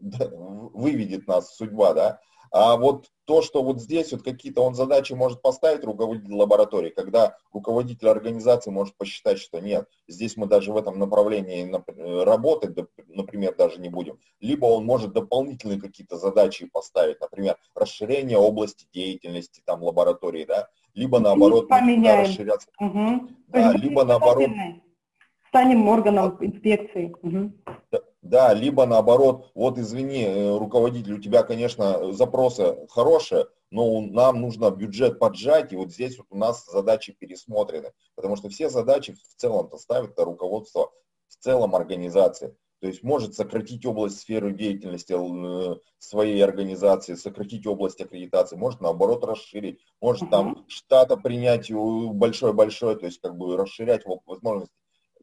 выведет 0.00 1.26
нас 1.26 1.56
судьба, 1.56 1.94
да, 1.94 2.20
а 2.52 2.76
вот 2.76 3.10
то, 3.24 3.40
что 3.40 3.62
вот 3.62 3.80
здесь 3.80 4.12
вот 4.12 4.22
какие-то 4.22 4.62
он 4.62 4.74
задачи 4.74 5.14
может 5.14 5.40
поставить 5.40 5.84
руководитель 5.84 6.34
лаборатории, 6.34 6.90
когда 6.90 7.36
руководитель 7.52 8.08
организации 8.08 8.70
может 8.70 8.94
посчитать, 8.96 9.38
что 9.38 9.58
нет, 9.58 9.88
здесь 10.06 10.36
мы 10.36 10.46
даже 10.46 10.72
в 10.72 10.76
этом 10.76 10.98
направлении 10.98 11.72
работать, 12.24 12.76
например, 13.08 13.54
даже 13.56 13.80
не 13.80 13.88
будем. 13.88 14.18
Либо 14.40 14.66
он 14.66 14.84
может 14.84 15.12
дополнительные 15.12 15.80
какие-то 15.80 16.18
задачи 16.18 16.66
поставить, 16.66 17.20
например, 17.20 17.56
расширение 17.74 18.36
области 18.36 18.86
деятельности 18.92 19.62
там 19.64 19.82
лаборатории, 19.82 20.44
да, 20.44 20.68
либо 20.94 21.20
наоборот 21.20 21.70
расширяться. 21.70 22.68
Угу. 22.78 23.28
Да, 23.48 23.72
либо 23.72 24.04
наоборот 24.04 24.50
станем 25.48 25.88
органом 25.88 26.36
инспекции. 26.40 27.14
Угу. 27.22 27.52
Да, 27.92 28.00
либо 28.22 28.86
наоборот, 28.86 29.50
вот 29.54 29.78
извини, 29.78 30.24
э, 30.24 30.56
руководитель, 30.56 31.14
у 31.14 31.20
тебя, 31.20 31.42
конечно, 31.42 32.12
запросы 32.12 32.86
хорошие, 32.88 33.46
но 33.70 34.00
нам 34.00 34.40
нужно 34.40 34.70
бюджет 34.70 35.18
поджать, 35.18 35.72
и 35.72 35.76
вот 35.76 35.92
здесь 35.92 36.18
вот 36.18 36.26
у 36.30 36.36
нас 36.36 36.64
задачи 36.66 37.12
пересмотрены, 37.12 37.92
потому 38.14 38.36
что 38.36 38.48
все 38.48 38.68
задачи 38.68 39.14
в 39.14 39.34
целом-то 39.36 39.76
ставит 39.76 40.18
руководство 40.18 40.92
в 41.28 41.36
целом 41.42 41.74
организации. 41.74 42.56
То 42.80 42.88
есть 42.88 43.02
может 43.02 43.34
сократить 43.34 43.86
область 43.86 44.18
сферы 44.18 44.52
деятельности 44.52 45.14
э, 45.16 45.76
своей 45.98 46.42
организации, 46.42 47.14
сократить 47.14 47.66
область 47.66 48.00
аккредитации, 48.00 48.56
может 48.56 48.80
наоборот 48.80 49.24
расширить, 49.24 49.80
может 50.00 50.30
там 50.30 50.64
штата 50.68 51.16
принять 51.16 51.72
большой-большой, 51.72 52.96
то 52.96 53.06
есть 53.06 53.20
как 53.20 53.36
бы 53.36 53.56
расширять 53.56 54.02
возможности. 54.26 54.74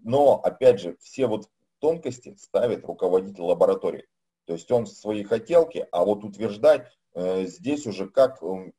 Но, 0.02 0.36
опять 0.36 0.80
же, 0.80 0.96
все 1.02 1.28
вот 1.28 1.50
тонкости 1.80 2.36
ставит 2.38 2.86
руководитель 2.86 3.42
лаборатории. 3.42 4.06
То 4.46 4.54
есть 4.54 4.72
он 4.72 4.88
свои 4.88 5.24
хотелки, 5.24 5.88
а 5.92 6.04
вот 6.04 6.24
утверждать 6.24 6.88
э, 7.14 7.46
здесь 7.46 7.86
уже 7.86 8.08
как 8.08 8.42
э, 8.42 8.72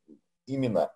именно 0.47 0.91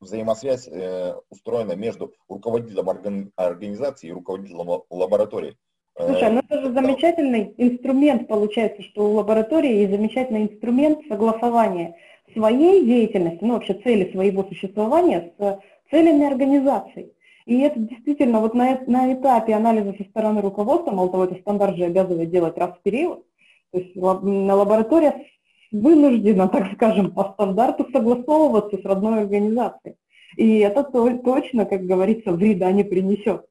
взаимосвязь 0.00 0.68
э, 0.68 1.14
устроена 1.30 1.72
между 1.72 2.12
руководителем 2.28 2.88
органи 2.88 3.30
организации 3.36 4.08
и 4.08 4.12
руководителем 4.12 4.82
лаборатории. 4.90 5.56
Э, 5.96 6.06
Слушай, 6.06 6.30
ну 6.30 6.42
это 6.46 6.60
же 6.60 6.72
замечательный 6.72 7.54
инструмент 7.56 8.28
получается, 8.28 8.82
что 8.82 9.10
у 9.10 9.14
лаборатории 9.14 9.76
есть 9.76 9.92
замечательный 9.92 10.44
инструмент 10.44 10.98
согласования 11.08 11.96
своей 12.34 12.84
деятельности, 12.84 13.42
ну 13.42 13.54
вообще 13.54 13.74
цели 13.74 14.10
своего 14.12 14.44
существования 14.44 15.32
с 15.38 15.60
целями 15.90 16.26
организации. 16.26 17.14
И 17.46 17.58
это 17.60 17.78
действительно 17.78 18.40
вот 18.40 18.54
на, 18.54 18.80
на 18.86 19.12
этапе 19.12 19.54
анализа 19.54 19.94
со 19.96 20.04
стороны 20.04 20.40
руководства, 20.40 20.92
мало 20.92 21.10
того, 21.10 21.24
это 21.24 21.40
стандарт 21.40 21.76
же 21.76 21.84
обязывает 21.84 22.30
делать 22.30 22.56
раз 22.56 22.76
в 22.76 22.82
период, 22.82 23.24
то 23.72 23.78
есть 23.78 23.96
на 23.96 24.54
лаборатория 24.54 25.26
вынуждена, 25.72 26.48
так 26.52 26.74
скажем, 26.74 27.12
по 27.12 27.32
стандарту 27.32 27.88
согласовываться 27.92 28.78
с 28.78 28.84
родной 28.84 29.20
организацией. 29.22 29.96
И 30.36 30.58
это 30.58 30.84
точно, 30.84 31.66
как 31.66 31.84
говорится, 31.84 32.32
вреда 32.32 32.70
не 32.72 32.84
принесет. 32.84 33.44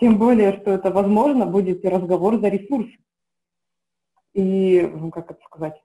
Тем 0.00 0.18
более, 0.18 0.58
что 0.58 0.70
это, 0.70 0.90
возможно, 0.90 1.46
будет 1.46 1.84
разговор 1.84 2.40
за 2.40 2.48
ресурс. 2.48 2.88
И, 4.32 4.80
ну, 4.80 5.10
как 5.10 5.30
это 5.30 5.40
сказать, 5.44 5.82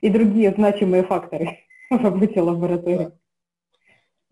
и 0.00 0.10
другие 0.10 0.52
значимые 0.52 1.04
факторы 1.04 1.58
в 1.90 1.96
работе 1.96 2.40
лаборатории. 2.40 3.12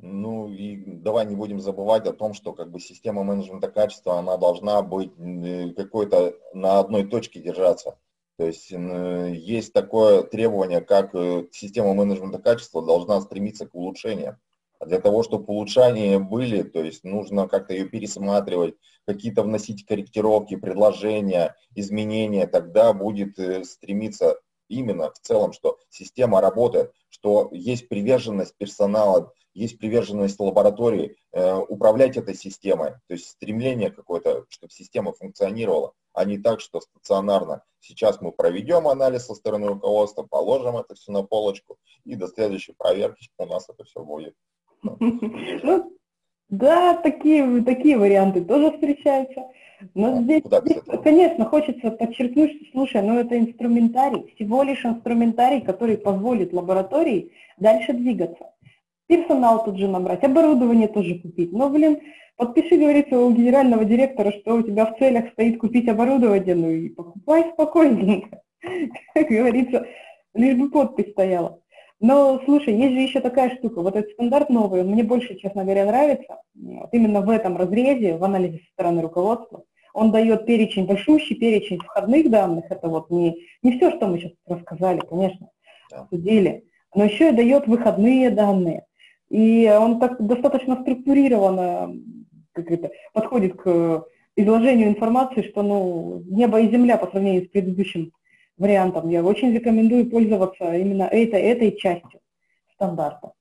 Ну 0.09 0.49
и 0.49 0.77
давай 0.77 1.27
не 1.27 1.35
будем 1.35 1.61
забывать 1.61 2.07
о 2.07 2.13
том, 2.13 2.33
что 2.33 2.53
как 2.53 2.71
бы 2.71 2.79
система 2.79 3.25
менеджмента 3.25 3.69
качества, 3.69 4.19
она 4.19 4.37
должна 4.37 4.83
быть 4.83 5.11
какой-то 5.75 6.35
на 6.55 6.79
одной 6.79 7.05
точке 7.05 7.41
держаться. 7.41 7.99
То 8.37 8.47
есть 8.47 8.71
есть 8.71 9.73
такое 9.73 10.23
требование, 10.23 10.83
как 10.83 11.15
э, 11.15 11.47
система 11.53 11.95
менеджмента 11.95 12.39
качества 12.39 12.85
должна 12.85 13.21
стремиться 13.23 13.67
к 13.67 13.75
улучшению. 13.75 14.39
А 14.79 14.85
для 14.85 15.01
того, 15.01 15.23
чтобы 15.23 15.47
улучшения 15.47 16.19
были, 16.19 16.63
то 16.63 16.83
есть 16.83 17.03
нужно 17.03 17.49
как-то 17.49 17.73
ее 17.73 17.89
пересматривать, 17.89 18.75
какие-то 19.07 19.43
вносить 19.43 19.87
корректировки, 19.87 20.57
предложения, 20.57 21.57
изменения, 21.75 22.47
тогда 22.47 22.93
будет 22.93 23.39
э, 23.39 23.65
стремиться 23.65 24.39
именно 24.69 25.11
в 25.11 25.19
целом, 25.19 25.53
что 25.55 25.79
система 25.89 26.43
работает, 26.43 26.93
что 27.09 27.49
есть 27.53 27.89
приверженность 27.89 28.55
персонала 28.59 29.33
есть 29.57 29.79
приверженность 29.79 30.39
лаборатории 30.39 31.17
э, 31.33 31.55
управлять 31.55 32.17
этой 32.17 32.35
системой, 32.35 32.93
то 33.07 33.15
есть 33.15 33.31
стремление 33.31 33.91
какое-то, 33.91 34.45
чтобы 34.51 34.71
система 34.71 35.13
функционировала, 35.13 35.93
а 36.13 36.25
не 36.25 36.39
так, 36.39 36.61
что 36.61 36.81
стационарно. 36.81 37.63
Сейчас 37.81 38.21
мы 38.21 38.33
проведем 38.33 38.87
анализ 38.87 39.27
со 39.27 39.35
стороны 39.35 39.69
руководства, 39.69 40.25
положим 40.25 40.77
это 40.77 40.95
все 40.95 41.11
на 41.11 41.23
полочку, 41.23 41.79
и 42.05 42.17
до 42.17 42.29
следующей 42.29 42.75
проверки 42.77 43.31
у 43.39 43.47
нас 43.47 43.69
это 43.69 43.85
все 43.85 44.03
будет. 44.03 44.35
Ну, 44.83 45.97
да, 46.51 46.95
такие, 46.95 47.63
такие 47.63 47.99
варианты 47.99 48.45
тоже 48.45 48.73
встречаются. 48.73 49.47
Но 49.95 50.19
а, 50.19 50.23
здесь, 50.23 50.43
здесь 50.45 50.83
конечно, 51.03 51.45
хочется 51.47 51.91
подчеркнуть, 51.91 52.53
что, 52.53 52.65
слушай, 52.73 53.03
ну 53.03 53.19
это 53.19 53.39
инструментарий, 53.39 54.33
всего 54.35 54.63
лишь 54.63 54.85
инструментарий, 54.85 55.61
который 55.61 55.99
позволит 55.99 56.53
лаборатории 56.53 57.33
дальше 57.59 57.93
двигаться. 57.93 58.53
Персонал 59.07 59.65
тут 59.65 59.79
же 59.79 59.89
набрать, 59.89 60.25
оборудование 60.25 60.89
тоже 60.89 61.19
купить. 61.19 61.53
Но, 61.53 61.69
блин, 61.71 62.01
подпиши, 62.37 62.77
говорится, 62.77 63.19
у 63.19 63.33
генерального 63.33 63.85
директора, 63.85 64.33
что 64.33 64.57
у 64.57 64.63
тебя 64.63 64.87
в 64.87 64.99
целях 64.99 65.31
стоит 65.33 65.59
купить 65.59 65.89
оборудование, 65.89 66.55
ну 66.55 66.71
и 66.71 66.89
покупай 66.89 67.51
спокойненько. 67.53 68.41
Как 69.15 69.29
говорится, 69.29 69.87
лишь 70.35 70.57
бы 70.57 70.71
подпись 70.71 71.11
стояла. 71.11 71.61
Но, 71.99 72.41
слушай, 72.45 72.75
есть 72.75 72.93
же 72.93 73.01
еще 73.01 73.21
такая 73.21 73.57
штука, 73.57 73.81
вот 73.81 73.97
этот 73.97 74.13
стандарт 74.13 74.51
новый, 74.51 74.85
мне 74.85 75.03
больше, 75.03 75.35
честно 75.37 75.65
говоря, 75.65 75.87
нравится, 75.87 76.41
вот 76.55 76.91
именно 76.93 77.23
в 77.23 77.31
этом 77.31 77.57
разрезе, 77.57 78.19
в 78.19 78.25
анализе 78.25 78.59
со 78.59 78.73
стороны 78.73 79.01
руководства. 79.01 79.65
Он 79.95 80.11
дает 80.11 80.45
перечень, 80.45 80.85
большущий 80.85 81.37
перечень 81.37 81.79
входных 81.79 82.31
данных, 82.31 82.67
это 82.69 82.89
вот 82.89 83.11
не, 83.11 83.49
не 83.63 83.79
все, 83.79 83.91
что 83.93 84.09
мы 84.09 84.19
сейчас 84.19 84.33
рассказали, 84.47 85.01
конечно, 85.01 85.49
обсудили, 85.91 86.65
но 86.95 87.05
еще 87.05 87.31
и 87.31 87.35
дает 87.35 87.67
выходные 87.67 88.31
данные. 88.31 88.86
И 89.29 89.69
он 89.69 89.99
так 89.99 90.25
достаточно 90.25 90.81
структурированно 90.83 91.93
как 92.57 92.71
это, 92.71 92.91
подходит 93.13 93.57
к 93.57 94.07
изложению 94.35 94.89
информации, 94.89 95.43
что 95.43 95.63
ну, 95.63 96.23
небо 96.27 96.61
и 96.61 96.71
земля 96.71 96.97
по 96.97 97.07
сравнению 97.07 97.45
с 97.45 97.49
предыдущим 97.49 98.13
вариантом. 98.57 99.09
Я 99.11 99.23
очень 99.23 99.53
рекомендую 99.53 100.11
пользоваться 100.11 100.75
именно 100.75 101.05
этой, 101.05 101.41
этой 101.41 101.77
частью 101.77 102.21
стандарта. 102.75 103.33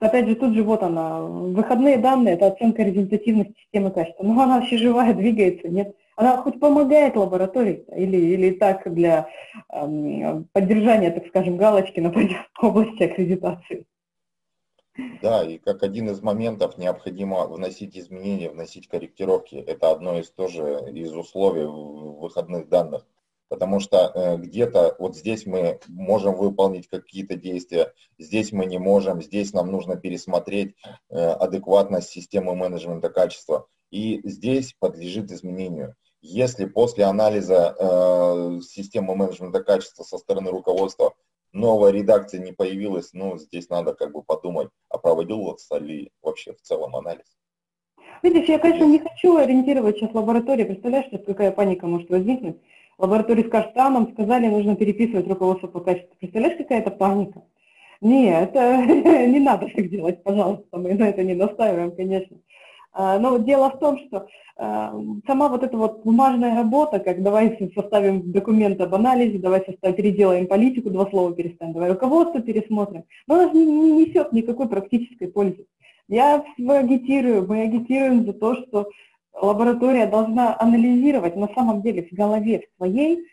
Опять 0.00 0.28
же, 0.28 0.36
тут 0.36 0.54
же 0.54 0.62
вот 0.62 0.82
она, 0.82 1.22
выходные 1.22 1.98
данные, 1.98 2.34
это 2.34 2.48
оценка 2.48 2.82
результативности 2.82 3.54
системы 3.62 3.90
качества. 3.90 4.22
Но 4.22 4.40
она 4.40 4.60
вообще 4.60 4.76
живая, 4.76 5.12
двигается, 5.14 5.68
нет? 5.68 5.94
Она 6.16 6.36
хоть 6.38 6.60
помогает 6.60 7.16
лаборатории 7.16 7.84
или, 7.96 8.16
или 8.16 8.50
так 8.50 8.92
для 8.92 9.28
эм, 9.72 10.48
поддержания, 10.52 11.10
так 11.10 11.26
скажем, 11.28 11.56
галочки 11.56 12.00
на 12.00 12.12
области 12.60 13.02
аккредитации. 13.04 13.86
Да, 15.22 15.44
и 15.44 15.58
как 15.58 15.84
один 15.84 16.10
из 16.10 16.20
моментов 16.22 16.76
необходимо 16.76 17.46
вносить 17.46 17.96
изменения, 17.96 18.50
вносить 18.50 18.88
корректировки. 18.88 19.54
Это 19.54 19.92
одно 19.92 20.18
из 20.18 20.30
тоже 20.30 20.90
из 20.92 21.12
условий 21.14 21.66
выходных 21.66 22.68
данных. 22.68 23.06
Потому 23.48 23.80
что 23.80 24.12
э, 24.14 24.36
где-то 24.36 24.96
вот 24.98 25.16
здесь 25.16 25.46
мы 25.46 25.80
можем 25.86 26.34
выполнить 26.34 26.88
какие-то 26.88 27.34
действия, 27.36 27.94
здесь 28.18 28.52
мы 28.52 28.66
не 28.66 28.78
можем, 28.78 29.22
здесь 29.22 29.54
нам 29.54 29.70
нужно 29.70 29.96
пересмотреть 29.96 30.74
э, 31.08 31.16
адекватность 31.16 32.10
системы 32.10 32.54
менеджмента 32.54 33.08
качества. 33.08 33.66
И 33.90 34.20
здесь 34.28 34.74
подлежит 34.78 35.32
изменению. 35.32 35.94
Если 36.20 36.66
после 36.66 37.04
анализа 37.04 37.74
э, 37.78 38.60
системы 38.62 39.14
менеджмента 39.14 39.62
качества 39.62 40.02
со 40.02 40.18
стороны 40.18 40.50
руководства 40.50 41.14
новая 41.52 41.90
редакция 41.90 42.40
не 42.40 42.52
появилась, 42.52 43.10
ну, 43.12 43.38
здесь 43.38 43.68
надо 43.68 43.94
как 43.94 44.12
бы 44.12 44.22
подумать, 44.22 44.68
а 44.88 44.98
проводился 44.98 45.78
ли 45.78 46.10
вообще 46.22 46.52
в 46.52 46.60
целом 46.60 46.96
анализ. 46.96 47.38
Видишь, 48.22 48.48
я, 48.48 48.58
конечно, 48.58 48.84
не 48.84 48.98
хочу 48.98 49.36
ориентировать 49.36 49.96
сейчас 49.96 50.12
лабораторию. 50.14 50.66
Представляешь, 50.66 51.06
сейчас 51.06 51.24
какая 51.24 51.52
паника 51.52 51.86
может 51.86 52.10
возникнуть? 52.10 52.56
Лаборатория 52.98 53.44
скажет, 53.44 53.76
а, 53.76 53.90
нам 53.90 54.12
сказали, 54.12 54.48
нужно 54.48 54.74
переписывать 54.74 55.28
руководство 55.28 55.68
по 55.68 55.80
качеству. 55.80 56.16
Представляешь, 56.18 56.58
какая 56.58 56.80
это 56.80 56.90
паника? 56.90 57.42
Нет, 58.00 58.50
это 58.50 58.76
не 59.26 59.40
надо 59.40 59.68
так 59.68 59.88
делать, 59.88 60.22
пожалуйста, 60.22 60.78
мы 60.78 60.94
на 60.94 61.08
это 61.08 61.22
не 61.22 61.34
настаиваем, 61.34 61.94
конечно. 61.94 62.38
А, 63.00 63.16
но 63.20 63.38
дело 63.38 63.70
в 63.70 63.78
том, 63.78 63.96
что 64.00 64.26
а, 64.56 64.92
сама 65.24 65.48
вот 65.48 65.62
эта 65.62 65.76
вот 65.76 66.02
бумажная 66.02 66.56
работа, 66.56 66.98
как 66.98 67.22
давай 67.22 67.56
составим 67.72 68.32
документ 68.32 68.80
об 68.80 68.92
анализе, 68.92 69.38
давай 69.38 69.64
составим, 69.64 69.94
переделаем 69.94 70.48
политику, 70.48 70.90
два 70.90 71.08
слова 71.08 71.32
переставим, 71.32 71.74
давай 71.74 71.90
руководство 71.92 72.40
пересмотрим, 72.40 73.04
но 73.28 73.36
она 73.36 73.52
не, 73.52 73.64
не 73.64 73.92
несет 74.04 74.32
никакой 74.32 74.68
практической 74.68 75.28
пользы. 75.28 75.64
Я 76.08 76.44
агитирую, 76.58 77.46
мы 77.46 77.62
агитируем 77.62 78.26
за 78.26 78.32
то, 78.32 78.56
что 78.56 78.90
лаборатория 79.32 80.08
должна 80.08 80.56
анализировать 80.58 81.36
на 81.36 81.48
самом 81.54 81.82
деле 81.82 82.08
в 82.10 82.12
голове 82.12 82.62
в 82.62 82.76
своей, 82.78 83.28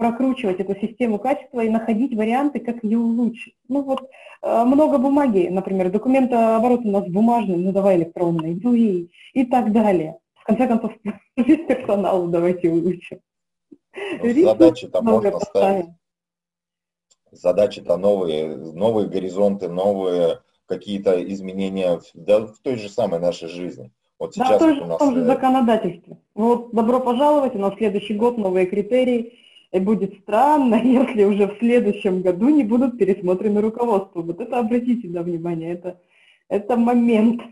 прокручивать 0.00 0.58
эту 0.60 0.74
систему 0.80 1.18
качества 1.18 1.60
и 1.60 1.68
находить 1.68 2.16
варианты, 2.16 2.58
как 2.58 2.82
ее 2.82 2.98
улучшить. 2.98 3.54
Ну 3.68 3.82
вот 3.82 4.08
э, 4.42 4.64
много 4.64 4.96
бумаги, 4.96 5.48
например, 5.48 5.90
документооборот 5.90 6.80
у 6.84 6.90
нас 6.90 7.06
бумажный, 7.06 7.58
ну 7.58 7.70
давай 7.70 7.98
электронный, 7.98 8.58
ну 8.60 8.72
и, 8.72 9.10
и 9.34 9.44
так 9.44 9.72
далее. 9.72 10.16
В 10.34 10.44
конце 10.44 10.66
концов, 10.66 10.92
весь 11.36 11.66
персонал 11.66 12.26
давайте 12.28 12.70
улучшим. 12.70 13.20
Ну, 14.22 14.44
задачи-то 14.44 15.02
можно 15.02 15.38
ставить. 15.38 15.86
Задачи-то 17.30 17.98
новые, 17.98 18.56
новые 18.56 19.06
горизонты, 19.06 19.68
новые 19.68 20.40
какие-то 20.64 21.22
изменения 21.30 22.00
да, 22.14 22.46
в 22.46 22.58
той 22.62 22.76
же 22.76 22.88
самой 22.88 23.20
нашей 23.20 23.48
жизни. 23.48 23.92
Вот 24.18 24.34
сейчас 24.34 24.48
да, 24.48 24.56
в 24.56 24.58
том 24.60 24.74
же, 24.76 24.82
у 24.82 24.86
нас... 24.86 24.98
том 24.98 25.14
же 25.14 25.20
э, 25.20 25.24
законодательстве. 25.26 26.16
Вот 26.34 26.72
добро 26.72 27.00
пожаловать, 27.00 27.54
у 27.54 27.58
нас 27.58 27.74
следующий 27.76 28.14
год 28.14 28.38
новые 28.38 28.64
критерии, 28.64 29.34
и 29.72 29.78
будет 29.78 30.18
странно, 30.22 30.74
если 30.82 31.24
уже 31.24 31.46
в 31.46 31.58
следующем 31.58 32.22
году 32.22 32.48
не 32.48 32.64
будут 32.64 32.98
пересмотрены 32.98 33.60
руководства. 33.60 34.22
Вот 34.22 34.40
это 34.40 34.58
обратите 34.58 35.08
на 35.08 35.22
внимание, 35.22 35.72
это, 35.72 36.00
это 36.48 36.76
момент. 36.76 37.42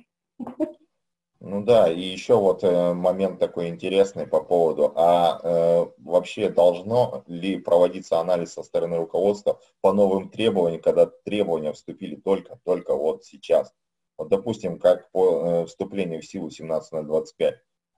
Ну 1.40 1.62
да, 1.62 1.90
и 1.90 2.00
еще 2.00 2.36
вот 2.36 2.64
э, 2.64 2.94
момент 2.94 3.38
такой 3.38 3.68
интересный 3.68 4.26
по 4.26 4.42
поводу, 4.42 4.92
а 4.96 5.40
э, 5.40 5.86
вообще 5.98 6.48
должно 6.48 7.22
ли 7.28 7.60
проводиться 7.60 8.18
анализ 8.18 8.54
со 8.54 8.64
стороны 8.64 8.96
руководства 8.96 9.60
по 9.80 9.92
новым 9.92 10.30
требованиям, 10.30 10.82
когда 10.82 11.06
требования 11.06 11.72
вступили 11.72 12.16
только, 12.16 12.58
только 12.64 12.96
вот 12.96 13.24
сейчас? 13.24 13.72
Вот 14.16 14.30
допустим, 14.30 14.80
как 14.80 15.12
по 15.12 15.62
э, 15.62 15.66
вступлению 15.66 16.22
в 16.22 16.26
силу 16.26 16.50
17 16.50 16.90
на 16.90 17.02
25 17.04 17.54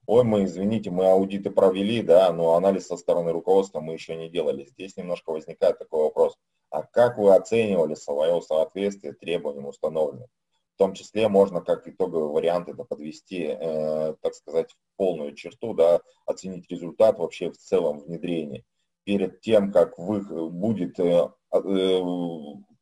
ой, 0.06 0.24
мы, 0.24 0.44
извините, 0.44 0.90
мы 0.90 1.06
аудиты 1.06 1.50
провели, 1.50 2.02
да, 2.02 2.32
но 2.32 2.54
анализ 2.54 2.86
со 2.86 2.96
стороны 2.96 3.32
руководства 3.32 3.80
мы 3.80 3.94
еще 3.94 4.16
не 4.16 4.28
делали. 4.28 4.64
Здесь 4.64 4.96
немножко 4.96 5.30
возникает 5.30 5.78
такой 5.78 6.02
вопрос. 6.04 6.36
А 6.70 6.82
как 6.82 7.18
вы 7.18 7.34
оценивали 7.34 7.94
свое 7.94 8.40
соответствие 8.42 9.12
требованиям 9.12 9.66
установленным? 9.66 10.28
В 10.74 10.78
том 10.78 10.94
числе 10.94 11.28
можно 11.28 11.60
как 11.60 11.86
итоговый 11.88 12.30
вариант 12.30 12.68
это 12.68 12.84
подвести, 12.84 13.42
э, 13.42 14.14
так 14.22 14.34
сказать, 14.34 14.70
в 14.72 14.76
полную 14.96 15.34
черту, 15.34 15.74
да, 15.74 16.00
оценить 16.24 16.70
результат 16.70 17.18
вообще 17.18 17.50
в 17.50 17.58
целом 17.58 18.00
внедрения. 18.00 18.64
Перед 19.04 19.40
тем, 19.40 19.72
как 19.72 19.98
вы, 19.98 20.20
будет 20.48 20.98
э, 20.98 21.28
э, 21.52 22.00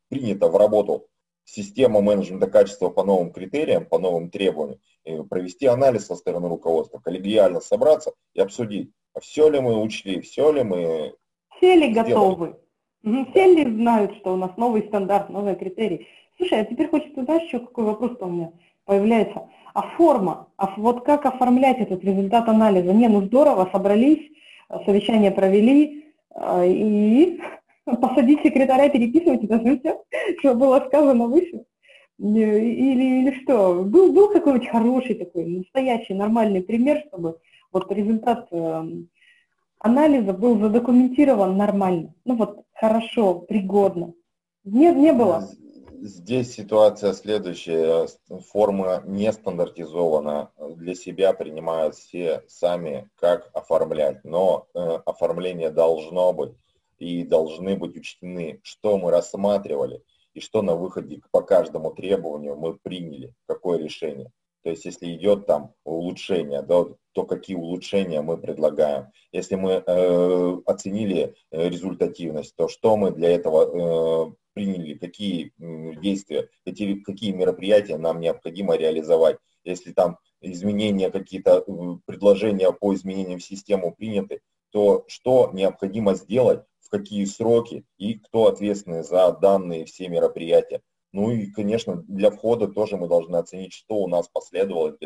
принято 0.08 0.48
в 0.48 0.56
работу 0.56 1.08
система 1.48 2.00
менеджмента 2.00 2.46
качества 2.46 2.90
по 2.90 3.04
новым 3.04 3.32
критериям, 3.32 3.86
по 3.86 3.98
новым 3.98 4.30
требованиям, 4.30 4.78
провести 5.28 5.66
анализ 5.66 6.06
со 6.06 6.14
стороны 6.14 6.48
руководства, 6.48 6.98
коллегиально 6.98 7.60
собраться 7.60 8.12
и 8.34 8.40
обсудить, 8.40 8.90
а 9.14 9.20
все 9.20 9.48
ли 9.48 9.60
мы 9.60 9.80
учли, 9.80 10.20
все 10.20 10.52
ли 10.52 10.62
мы 10.62 11.14
Все 11.56 11.74
ли 11.74 11.90
сделали. 11.90 12.10
готовы? 12.10 12.56
Все 13.02 13.54
ли 13.54 13.64
знают, 13.64 14.16
что 14.16 14.34
у 14.34 14.36
нас 14.36 14.56
новый 14.56 14.82
стандарт, 14.82 15.30
новые 15.30 15.56
критерии? 15.56 16.06
Слушай, 16.36 16.60
а 16.60 16.64
теперь 16.64 16.88
хочется, 16.88 17.24
знаешь, 17.24 17.44
еще 17.44 17.60
какой 17.60 17.84
вопрос 17.84 18.12
у 18.20 18.26
меня 18.26 18.52
появляется? 18.84 19.48
А 19.74 19.82
форма, 19.96 20.48
а 20.56 20.74
вот 20.76 21.04
как 21.04 21.24
оформлять 21.24 21.78
этот 21.78 22.04
результат 22.04 22.48
анализа? 22.48 22.92
Не, 22.92 23.08
ну 23.08 23.22
здорово, 23.22 23.68
собрались, 23.72 24.30
совещание 24.84 25.30
провели, 25.30 26.12
а, 26.30 26.64
и 26.64 27.40
посадить 27.96 28.42
секретаря, 28.42 28.88
переписывать 28.88 29.44
это 29.44 29.58
все, 29.58 30.02
что 30.38 30.54
было 30.54 30.84
сказано 30.86 31.26
выше. 31.26 31.64
Или, 32.18 33.20
или 33.20 33.42
что? 33.42 33.84
Был, 33.84 34.12
был 34.12 34.28
какой-нибудь 34.30 34.68
хороший 34.68 35.14
такой, 35.14 35.46
настоящий, 35.46 36.14
нормальный 36.14 36.62
пример, 36.62 37.04
чтобы 37.08 37.38
вот 37.70 37.92
результат 37.92 38.48
э, 38.50 38.84
анализа 39.78 40.32
был 40.32 40.58
задокументирован 40.58 41.56
нормально. 41.56 42.14
Ну 42.24 42.36
вот 42.36 42.64
хорошо, 42.74 43.40
пригодно. 43.40 44.14
Не, 44.64 44.92
не 44.92 45.12
было. 45.12 45.48
Здесь 46.00 46.54
ситуация 46.54 47.12
следующая. 47.12 48.06
Форма 48.50 49.02
не 49.04 49.32
стандартизована. 49.32 50.50
Для 50.76 50.94
себя 50.94 51.32
принимают 51.32 51.96
все 51.96 52.42
сами, 52.46 53.08
как 53.16 53.50
оформлять. 53.52 54.24
Но 54.24 54.66
э, 54.74 54.78
оформление 55.06 55.70
должно 55.70 56.32
быть 56.32 56.52
и 56.98 57.24
должны 57.24 57.76
быть 57.76 57.96
учтены, 57.96 58.60
что 58.62 58.98
мы 58.98 59.10
рассматривали 59.10 60.02
и 60.34 60.40
что 60.40 60.62
на 60.62 60.74
выходе 60.74 61.20
по 61.30 61.42
каждому 61.42 61.92
требованию 61.92 62.56
мы 62.56 62.76
приняли, 62.76 63.34
какое 63.46 63.78
решение. 63.78 64.30
То 64.62 64.70
есть 64.70 64.84
если 64.84 65.14
идет 65.14 65.46
там 65.46 65.72
улучшение, 65.84 66.62
да, 66.62 66.84
то 67.12 67.24
какие 67.24 67.56
улучшения 67.56 68.20
мы 68.20 68.36
предлагаем. 68.36 69.06
Если 69.32 69.54
мы 69.54 69.82
э, 69.84 70.56
оценили 70.66 71.34
э, 71.50 71.68
результативность, 71.68 72.54
то 72.56 72.68
что 72.68 72.96
мы 72.96 73.10
для 73.10 73.30
этого 73.30 74.28
э, 74.28 74.32
приняли, 74.52 74.94
какие 74.94 75.52
действия, 75.58 76.48
какие, 76.64 77.00
какие 77.00 77.32
мероприятия 77.32 77.96
нам 77.96 78.20
необходимо 78.20 78.76
реализовать. 78.76 79.38
Если 79.64 79.92
там 79.92 80.18
изменения, 80.40 81.10
какие-то 81.10 81.64
предложения 82.04 82.72
по 82.72 82.94
изменениям 82.94 83.38
в 83.38 83.44
систему 83.44 83.94
приняты, 83.94 84.40
то 84.70 85.04
что 85.08 85.50
необходимо 85.52 86.14
сделать 86.14 86.62
в 86.88 86.90
какие 86.90 87.24
сроки 87.26 87.84
и 87.98 88.14
кто 88.14 88.46
ответственный 88.46 89.02
за 89.02 89.30
данные 89.32 89.84
все 89.84 90.08
мероприятия. 90.08 90.80
Ну 91.12 91.30
и, 91.30 91.46
конечно, 91.46 92.02
для 92.08 92.30
входа 92.30 92.68
тоже 92.68 92.96
мы 92.96 93.08
должны 93.08 93.36
оценить, 93.36 93.74
что 93.74 93.96
у 93.96 94.08
нас 94.08 94.28
последовало, 94.28 94.96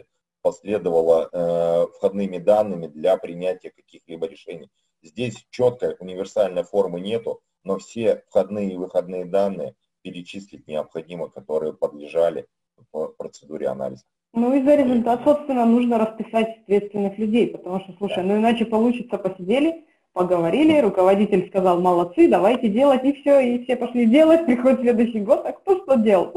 последовало 0.42 1.28
э, 1.32 1.86
входными 1.96 2.38
данными 2.38 2.86
для 2.86 3.16
принятия 3.16 3.70
каких-либо 3.70 4.26
решений. 4.26 4.70
Здесь 5.02 5.44
четкой 5.50 5.96
универсальной 5.98 6.62
формы 6.62 7.00
нету, 7.00 7.40
но 7.64 7.78
все 7.78 8.22
входные 8.28 8.74
и 8.74 8.76
выходные 8.76 9.24
данные 9.24 9.74
перечислить 10.02 10.66
необходимо, 10.68 11.28
которые 11.28 11.72
подлежали 11.72 12.46
в 12.92 13.08
процедуре 13.18 13.68
анализа. 13.68 14.04
Ну 14.34 14.54
и 14.54 14.62
за 14.62 14.76
результат, 14.76 15.22
собственно, 15.24 15.66
нужно 15.66 15.98
расписать 15.98 16.58
ответственных 16.62 17.18
людей, 17.18 17.48
потому 17.48 17.80
что, 17.80 17.92
слушай, 17.98 18.24
ну 18.24 18.36
иначе 18.36 18.64
получится, 18.64 19.18
посидели, 19.18 19.84
поговорили, 20.12 20.80
руководитель 20.80 21.48
сказал, 21.48 21.80
молодцы, 21.80 22.28
давайте 22.28 22.68
делать, 22.68 23.04
и 23.04 23.12
все, 23.14 23.40
и 23.40 23.64
все 23.64 23.76
пошли 23.76 24.06
делать, 24.06 24.46
приходит 24.46 24.80
следующий 24.80 25.20
год, 25.20 25.44
а 25.46 25.52
кто 25.52 25.82
что 25.82 25.96
делал? 25.96 26.32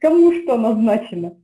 Кому 0.00 0.32
что 0.32 0.56
назначено? 0.56 1.36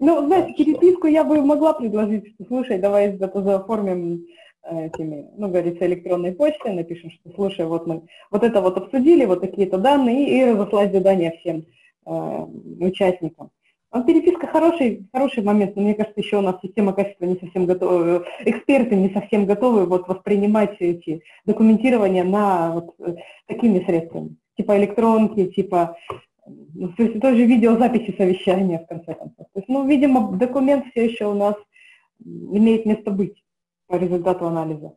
Ну, 0.00 0.26
знаете, 0.26 0.54
переписку 0.54 1.08
я 1.08 1.24
бы 1.24 1.42
могла 1.42 1.72
предложить, 1.72 2.28
что, 2.34 2.44
слушай, 2.46 2.78
давай 2.78 3.08
это 3.08 3.42
заоформим 3.42 4.26
э, 4.62 4.86
этими, 4.86 5.28
ну, 5.36 5.48
говорится, 5.48 5.84
электронной 5.86 6.32
почтой, 6.32 6.72
напишем, 6.72 7.10
что, 7.10 7.32
слушай, 7.34 7.66
вот 7.66 7.88
мы 7.88 8.02
вот 8.30 8.44
это 8.44 8.60
вот 8.60 8.76
обсудили, 8.76 9.24
вот 9.24 9.40
такие-то 9.40 9.76
данные, 9.76 10.28
и 10.28 10.44
разослать 10.52 10.92
задания 10.92 11.32
всем 11.40 11.66
э, 12.06 12.46
участникам. 12.80 13.50
А 13.90 14.02
переписка 14.02 14.46
хороший, 14.46 15.08
хороший 15.12 15.42
момент, 15.42 15.74
но 15.74 15.82
мне 15.82 15.94
кажется, 15.94 16.20
еще 16.20 16.36
у 16.38 16.42
нас 16.42 16.56
система 16.62 16.92
качества 16.92 17.24
не 17.24 17.36
совсем 17.36 17.64
готова, 17.64 18.24
эксперты 18.40 18.94
не 18.94 19.08
совсем 19.10 19.46
готовы 19.46 19.86
вот 19.86 20.08
воспринимать 20.08 20.76
эти 20.80 21.22
документирования 21.46 22.22
на 22.22 22.72
вот 22.72 22.94
э, 22.98 23.16
такими 23.46 23.82
средствами, 23.84 24.36
типа 24.58 24.76
электронки, 24.76 25.46
типа 25.46 25.96
ну, 26.74 26.88
то 26.92 27.02
есть 27.02 27.20
тоже 27.20 27.44
видеозаписи 27.44 28.14
совещания, 28.16 28.78
в 28.78 28.86
конце 28.86 29.14
концов. 29.14 29.46
То 29.52 29.60
есть, 29.60 29.68
ну, 29.68 29.86
видимо, 29.86 30.32
документ 30.32 30.86
все 30.90 31.06
еще 31.06 31.26
у 31.26 31.34
нас 31.34 31.56
имеет 32.24 32.86
место 32.86 33.10
быть 33.10 33.42
по 33.86 33.96
результату 33.96 34.46
анализа. 34.46 34.94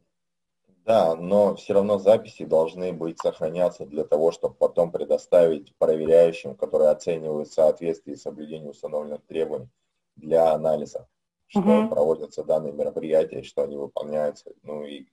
Да, 0.92 1.16
но 1.16 1.56
все 1.56 1.74
равно 1.74 2.00
записи 2.00 2.44
должны 2.44 2.92
быть 2.92 3.18
сохраняться 3.18 3.86
для 3.86 4.04
того, 4.04 4.34
чтобы 4.34 4.56
потом 4.56 4.92
предоставить 4.92 5.74
проверяющим, 5.78 6.54
которые 6.54 6.90
оценивают 6.90 7.50
соответствие 7.50 8.18
и 8.18 8.20
соблюдение 8.20 8.72
установленных 8.72 9.26
требований 9.26 9.70
для 10.18 10.52
анализа, 10.52 11.08
что 11.48 11.62
угу. 11.62 11.88
проводятся 11.88 12.44
данные 12.44 12.74
мероприятия, 12.74 13.42
что 13.42 13.64
они 13.64 13.78
выполняются. 13.78 14.52
Ну, 14.64 14.84
и 14.84 15.06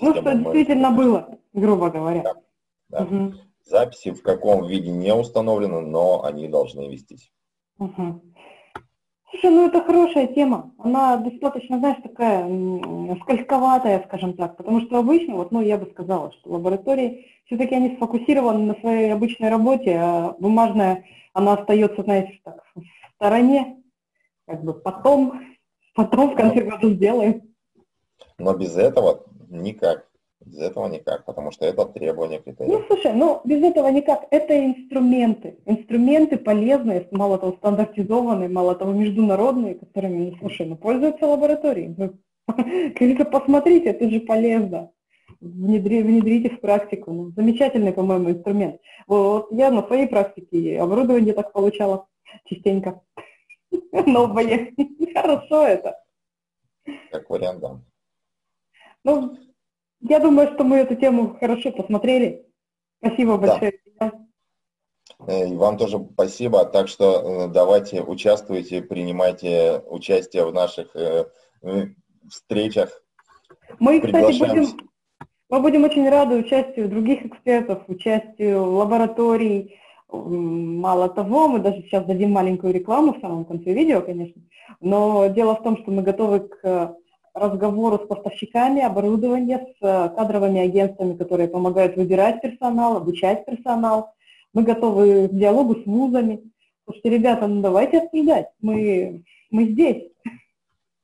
ну 0.00 0.14
что 0.14 0.22
действительно 0.22 0.90
было, 0.90 1.36
грубо 1.52 1.90
говоря. 1.90 2.22
Да, 2.22 2.34
да. 2.88 3.04
Угу. 3.04 3.34
Записи 3.66 4.12
в 4.12 4.22
каком 4.22 4.66
виде 4.66 4.90
не 4.90 5.12
установлены, 5.12 5.82
но 5.82 6.24
они 6.24 6.48
должны 6.48 6.88
вестись. 6.88 7.30
Угу. 7.78 8.22
Слушай, 9.30 9.50
ну 9.50 9.68
это 9.68 9.82
хорошая 9.82 10.26
тема. 10.26 10.72
Она 10.78 11.16
достаточно, 11.18 11.78
знаешь, 11.78 12.02
такая 12.02 12.44
скользковатая, 13.22 14.02
скажем 14.06 14.34
так, 14.34 14.56
потому 14.56 14.80
что 14.80 14.98
обычно, 14.98 15.36
вот, 15.36 15.52
ну, 15.52 15.60
я 15.60 15.78
бы 15.78 15.86
сказала, 15.92 16.32
что 16.32 16.50
лаборатории 16.50 17.26
все-таки 17.46 17.76
они 17.76 17.94
сфокусированы 17.96 18.66
на 18.66 18.80
своей 18.80 19.12
обычной 19.12 19.48
работе, 19.48 19.96
а 19.96 20.34
бумажная, 20.40 21.04
она 21.32 21.54
остается, 21.54 22.02
знаете, 22.02 22.40
так, 22.42 22.64
в 22.74 22.82
стороне, 23.14 23.82
как 24.46 24.64
бы 24.64 24.74
потом, 24.74 25.40
потом 25.94 26.32
в 26.32 26.34
конце 26.34 26.62
года 26.62 26.90
сделаем. 26.90 27.42
Но 28.38 28.54
без 28.54 28.76
этого 28.76 29.24
никак. 29.48 30.09
Без 30.44 30.58
этого 30.58 30.88
никак, 30.88 31.26
потому 31.26 31.50
что 31.50 31.66
это 31.66 31.84
требование 31.84 32.40
критерия. 32.40 32.72
Ну, 32.72 32.84
слушай, 32.86 33.12
ну, 33.12 33.42
без 33.44 33.62
этого 33.62 33.88
никак. 33.88 34.26
Это 34.30 34.58
инструменты. 34.58 35.58
Инструменты 35.66 36.38
полезные, 36.38 37.06
мало 37.10 37.36
того, 37.38 37.52
стандартизованные, 37.58 38.48
мало 38.48 38.74
того, 38.74 38.92
международные, 38.92 39.74
которыми, 39.74 40.30
ну, 40.30 40.36
слушай, 40.38 40.66
ну, 40.66 40.76
пользуются 40.76 41.26
лаборатории. 41.26 41.94
Вы, 41.98 42.18
говорится, 42.46 43.26
посмотрите, 43.26 43.90
это 43.90 44.08
же 44.08 44.20
полезно. 44.20 44.90
Внедри, 45.40 46.02
внедрите 46.02 46.50
в 46.50 46.60
практику. 46.60 47.12
Ну, 47.12 47.30
замечательный, 47.32 47.92
по-моему, 47.92 48.30
инструмент. 48.30 48.80
Вот 49.06 49.52
я 49.52 49.70
на 49.70 49.86
своей 49.86 50.06
практике 50.06 50.80
оборудование 50.80 51.34
так 51.34 51.52
получала 51.52 52.06
частенько. 52.46 53.02
Новое. 53.92 54.72
Хорошо 55.14 55.66
это. 55.66 56.02
Как 57.10 57.28
вариант, 57.28 57.60
да. 57.60 57.80
Ну, 59.04 59.36
я 60.00 60.18
думаю, 60.18 60.52
что 60.54 60.64
мы 60.64 60.78
эту 60.78 60.96
тему 60.96 61.36
хорошо 61.38 61.72
посмотрели. 61.72 62.46
Спасибо 63.02 63.36
большое. 63.36 63.72
Да. 63.98 64.12
Э, 65.26 65.48
и 65.48 65.56
вам 65.56 65.76
тоже 65.76 65.98
спасибо. 66.12 66.64
Так 66.64 66.88
что 66.88 67.04
э, 67.04 67.48
давайте 67.48 68.02
участвуйте, 68.02 68.82
принимайте 68.82 69.82
участие 69.86 70.44
в 70.46 70.52
наших 70.52 70.94
э, 70.96 71.26
встречах. 72.28 73.02
Мы, 73.78 74.00
кстати, 74.00 74.38
будем, 74.38 74.66
мы 75.48 75.60
будем 75.60 75.84
очень 75.84 76.08
рады 76.08 76.36
участию 76.36 76.88
других 76.88 77.24
экспертов, 77.24 77.82
участию 77.88 78.64
лабораторий. 78.64 79.78
Мало 80.08 81.08
того, 81.08 81.46
мы 81.46 81.60
даже 81.60 81.82
сейчас 81.82 82.04
дадим 82.04 82.32
маленькую 82.32 82.72
рекламу 82.72 83.14
в 83.14 83.20
самом 83.20 83.44
конце 83.44 83.72
видео, 83.72 84.00
конечно. 84.00 84.42
Но 84.80 85.28
дело 85.28 85.54
в 85.54 85.62
том, 85.62 85.76
что 85.78 85.90
мы 85.90 86.02
готовы 86.02 86.40
к 86.40 86.96
разговору 87.34 87.98
с 87.98 88.06
поставщиками 88.06 88.82
оборудования, 88.82 89.58
с 89.58 89.84
э, 89.84 90.08
кадровыми 90.14 90.60
агентствами, 90.60 91.16
которые 91.16 91.48
помогают 91.48 91.96
выбирать 91.96 92.40
персонал, 92.40 92.96
обучать 92.96 93.44
персонал. 93.46 94.14
Мы 94.52 94.62
готовы 94.62 95.28
к 95.28 95.32
диалогу 95.32 95.76
с 95.76 95.86
вузами. 95.86 96.50
Слушайте, 96.84 97.10
ребята, 97.10 97.46
ну 97.46 97.60
давайте 97.62 97.98
обсуждать. 97.98 98.48
Мы, 98.60 99.24
мы 99.50 99.64
здесь. 99.66 100.10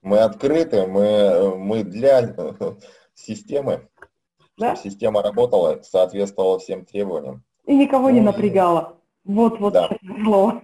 Мы 0.02 0.18
открыты, 0.18 0.86
мы, 0.86 1.56
мы 1.56 1.84
для 1.84 2.34
системы, 3.14 3.88
да? 4.56 4.74
чтобы 4.74 4.88
система 4.88 5.22
работала, 5.22 5.80
соответствовала 5.82 6.58
всем 6.58 6.84
требованиям. 6.84 7.44
И 7.66 7.74
никого 7.74 8.08
ну, 8.08 8.14
не 8.14 8.20
напрягала. 8.20 8.98
Вот, 9.24 9.58
вот 9.58 9.72
да. 9.72 9.90
слово. 10.22 10.62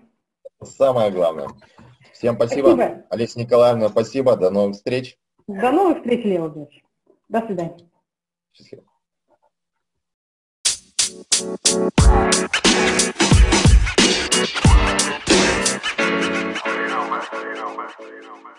Самое 0.62 1.10
главное. 1.10 1.48
Всем 2.12 2.36
спасибо. 2.36 2.74
спасибо. 2.74 3.04
Олеся 3.10 3.38
Николаевна, 3.40 3.88
спасибо. 3.88 4.36
До 4.36 4.50
новых 4.50 4.76
встреч. 4.76 5.18
До 5.60 5.70
новых 5.70 5.98
встреч, 5.98 6.24
Лео 6.24 6.48
Георгиевич. 6.48 6.82
До 7.28 7.40
свидания. 7.46 7.90
Счастливо. 8.54 8.84
You 16.64 16.88
know, 16.88 17.04
man. 17.10 17.22
You 17.32 17.54
know, 17.54 17.76
man. 17.76 17.90
You 18.00 18.22
know, 18.22 18.36
man. 18.42 18.56